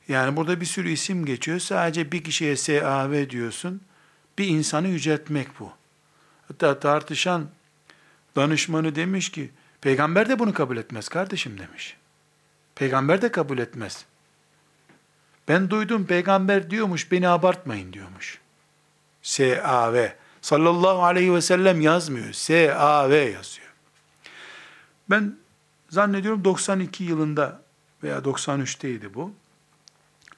[0.08, 1.60] Yani burada bir sürü isim geçiyor.
[1.60, 3.82] Sadece bir kişiye S, A, V diyorsun.
[4.38, 5.72] Bir insanı yüceltmek bu.
[6.48, 7.50] Hatta tartışan
[8.36, 9.52] danışmanı demiş ki,
[9.82, 11.98] peygamber de bunu kabul etmez kardeşim demiş.
[12.76, 14.06] Peygamber de kabul etmez.
[15.48, 18.40] Ben duydum peygamber diyormuş, beni abartmayın diyormuş.
[19.22, 20.16] S-A-V.
[20.42, 22.34] Sallallahu aleyhi ve sellem yazmıyor.
[22.34, 23.74] S-A-V yazıyor.
[25.10, 25.38] Ben
[25.90, 27.62] zannediyorum 92 yılında
[28.04, 29.34] veya 93'teydi bu.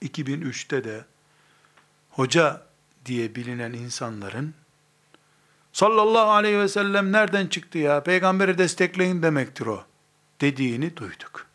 [0.01, 1.05] 2003'te de
[2.09, 2.67] hoca
[3.05, 4.53] diye bilinen insanların
[5.73, 8.03] sallallahu aleyhi ve sellem nereden çıktı ya?
[8.03, 9.85] Peygamberi destekleyin demektir o.
[10.41, 11.47] Dediğini duyduk.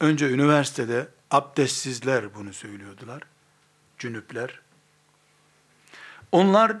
[0.00, 3.22] Önce üniversitede abdestsizler bunu söylüyordular.
[3.98, 4.60] Cünüpler.
[6.32, 6.76] Onlar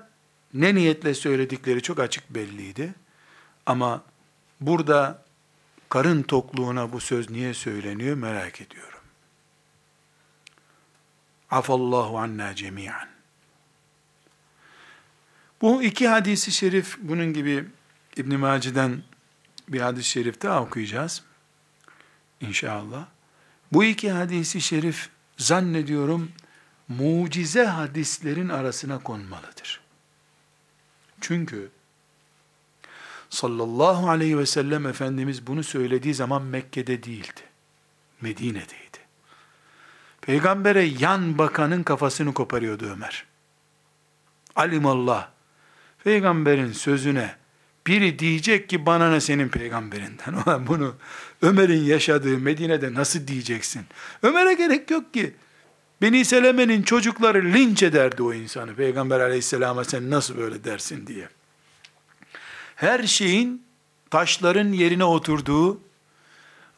[0.54, 2.94] ne niyetle söyledikleri çok açık belliydi.
[3.66, 4.02] Ama
[4.60, 5.24] burada
[5.88, 8.97] karın tokluğuna bu söz niye söyleniyor merak ediyorum.
[11.50, 13.08] Afallahu anna cemiyan.
[15.62, 17.64] Bu iki hadisi şerif bunun gibi
[18.16, 19.02] İbn Mace'den
[19.68, 21.22] bir hadis-i şerif daha okuyacağız.
[22.40, 23.06] İnşallah.
[23.72, 26.32] Bu iki hadisi şerif zannediyorum
[26.88, 29.80] mucize hadislerin arasına konmalıdır.
[31.20, 31.70] Çünkü
[33.30, 37.40] sallallahu aleyhi ve sellem Efendimiz bunu söylediği zaman Mekke'de değildi.
[38.20, 38.87] Medine'deydi.
[40.28, 43.24] Peygambere yan bakanın kafasını koparıyordu Ömer.
[44.56, 45.28] Alimallah.
[46.04, 47.36] Peygamberin sözüne
[47.86, 50.32] biri diyecek ki bana ne senin peygamberinden.
[50.46, 50.94] Ulan bunu
[51.42, 53.86] Ömer'in yaşadığı Medine'de nasıl diyeceksin?
[54.22, 55.34] Ömer'e gerek yok ki.
[56.02, 58.74] Beni Seleme'nin çocukları linç ederdi o insanı.
[58.74, 61.28] Peygamber aleyhisselama sen nasıl böyle dersin diye.
[62.76, 63.62] Her şeyin
[64.10, 65.80] taşların yerine oturduğu,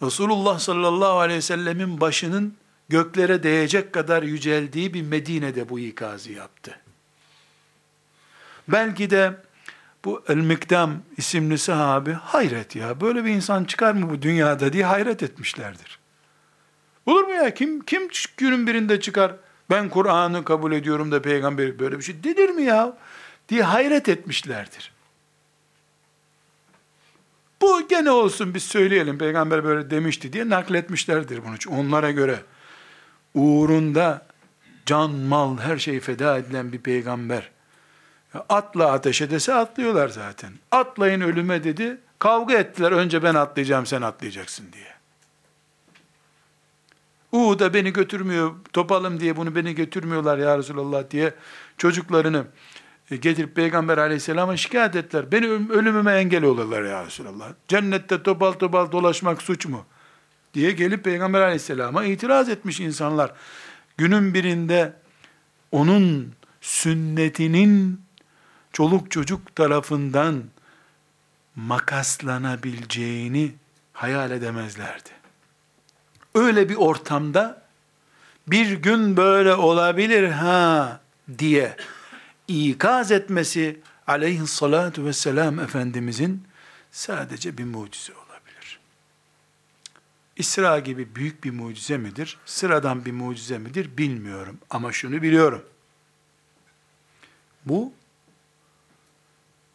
[0.03, 2.60] Resulullah sallallahu aleyhi ve sellemin başının
[2.91, 6.81] göklere değecek kadar yüceldiği bir Medine'de bu ikazı yaptı.
[8.69, 9.37] Belki de
[10.05, 15.23] bu El-Mikdam isimli sahabi hayret ya böyle bir insan çıkar mı bu dünyada diye hayret
[15.23, 15.99] etmişlerdir.
[17.07, 19.37] Olur mu ya kim kim günün birinde çıkar
[19.71, 22.99] ben Kur'an'ı kabul ediyorum da peygamber böyle bir şey denir mi ya
[23.49, 24.93] diye hayret etmişlerdir.
[27.61, 31.79] Bu gene olsun biz söyleyelim peygamber böyle demişti diye nakletmişlerdir bunu.
[31.79, 32.41] Onlara göre
[33.35, 34.27] uğrunda
[34.87, 37.51] can, mal, her şey feda edilen bir peygamber
[38.49, 40.53] Atla ateşe dese atlıyorlar zaten.
[40.71, 41.99] Atlayın ölüme dedi.
[42.19, 42.93] Kavga ettiler.
[42.93, 44.91] Önce ben atlayacağım sen atlayacaksın diye.
[47.59, 51.35] da beni götürmüyor, topalım diye bunu beni götürmüyorlar ya Resulallah diye
[51.79, 52.45] çocuklarını
[53.11, 55.33] e, getirip Peygamber aleyhisselama şikayet ettiler.
[55.33, 57.49] Beni ölümüme engel olurlar ya Resulallah.
[57.69, 59.85] Cennette topal topal dolaşmak suç mu?
[60.55, 63.33] Diye gelip Peygamber aleyhisselama itiraz etmiş insanlar.
[63.97, 64.93] Günün birinde
[65.73, 68.03] onun sünnetinin
[68.73, 70.45] çoluk çocuk tarafından
[71.57, 73.53] makaslanabileceğini
[73.93, 75.11] hayal edemezlerdi.
[76.35, 77.63] Öyle bir ortamda
[78.47, 81.01] bir gün böyle olabilir ha
[81.39, 81.77] diye
[82.49, 86.45] ikaz etmesi aleyhissalatu vesselam Efendimizin
[86.91, 88.20] sadece bir mucize.
[90.41, 92.39] İsra gibi büyük bir mucize midir?
[92.47, 93.97] Sıradan bir mucize midir?
[93.97, 94.59] Bilmiyorum.
[94.71, 95.65] Ama şunu biliyorum.
[97.67, 97.93] Bu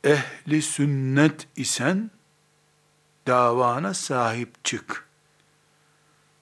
[0.03, 2.11] ehli sünnet isen
[3.27, 5.07] davana sahip çık.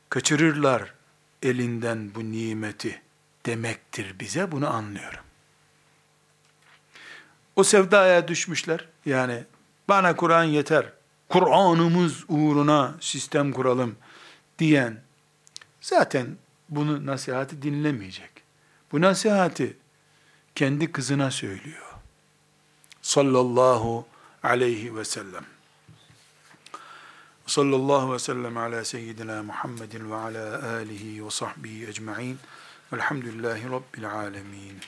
[0.10, 0.94] Kaçırırlar
[1.42, 3.02] elinden bu nimeti
[3.46, 5.24] demektir bize bunu anlıyorum.
[7.56, 8.88] O sevdaya düşmüşler.
[9.06, 9.44] Yani
[9.88, 10.94] bana Kur'an yeter.
[11.30, 13.96] Kur'an'ımız uğruna sistem kuralım
[14.60, 15.02] diyen
[15.82, 16.38] zaten
[16.70, 18.32] bunu nasihati dinlemeyecek.
[18.92, 19.78] Bu nasihati
[20.56, 21.94] kendi kızına söylüyor
[23.04, 24.06] sallallahu
[24.44, 25.46] aleyhi ve sellem.
[27.48, 32.40] Sallallahu ve sellem ala seyyidina Muhammedin ve ala alihi ve sahbihi ecma'in.
[32.94, 34.80] Velhamdülillahi Rabbil alemin.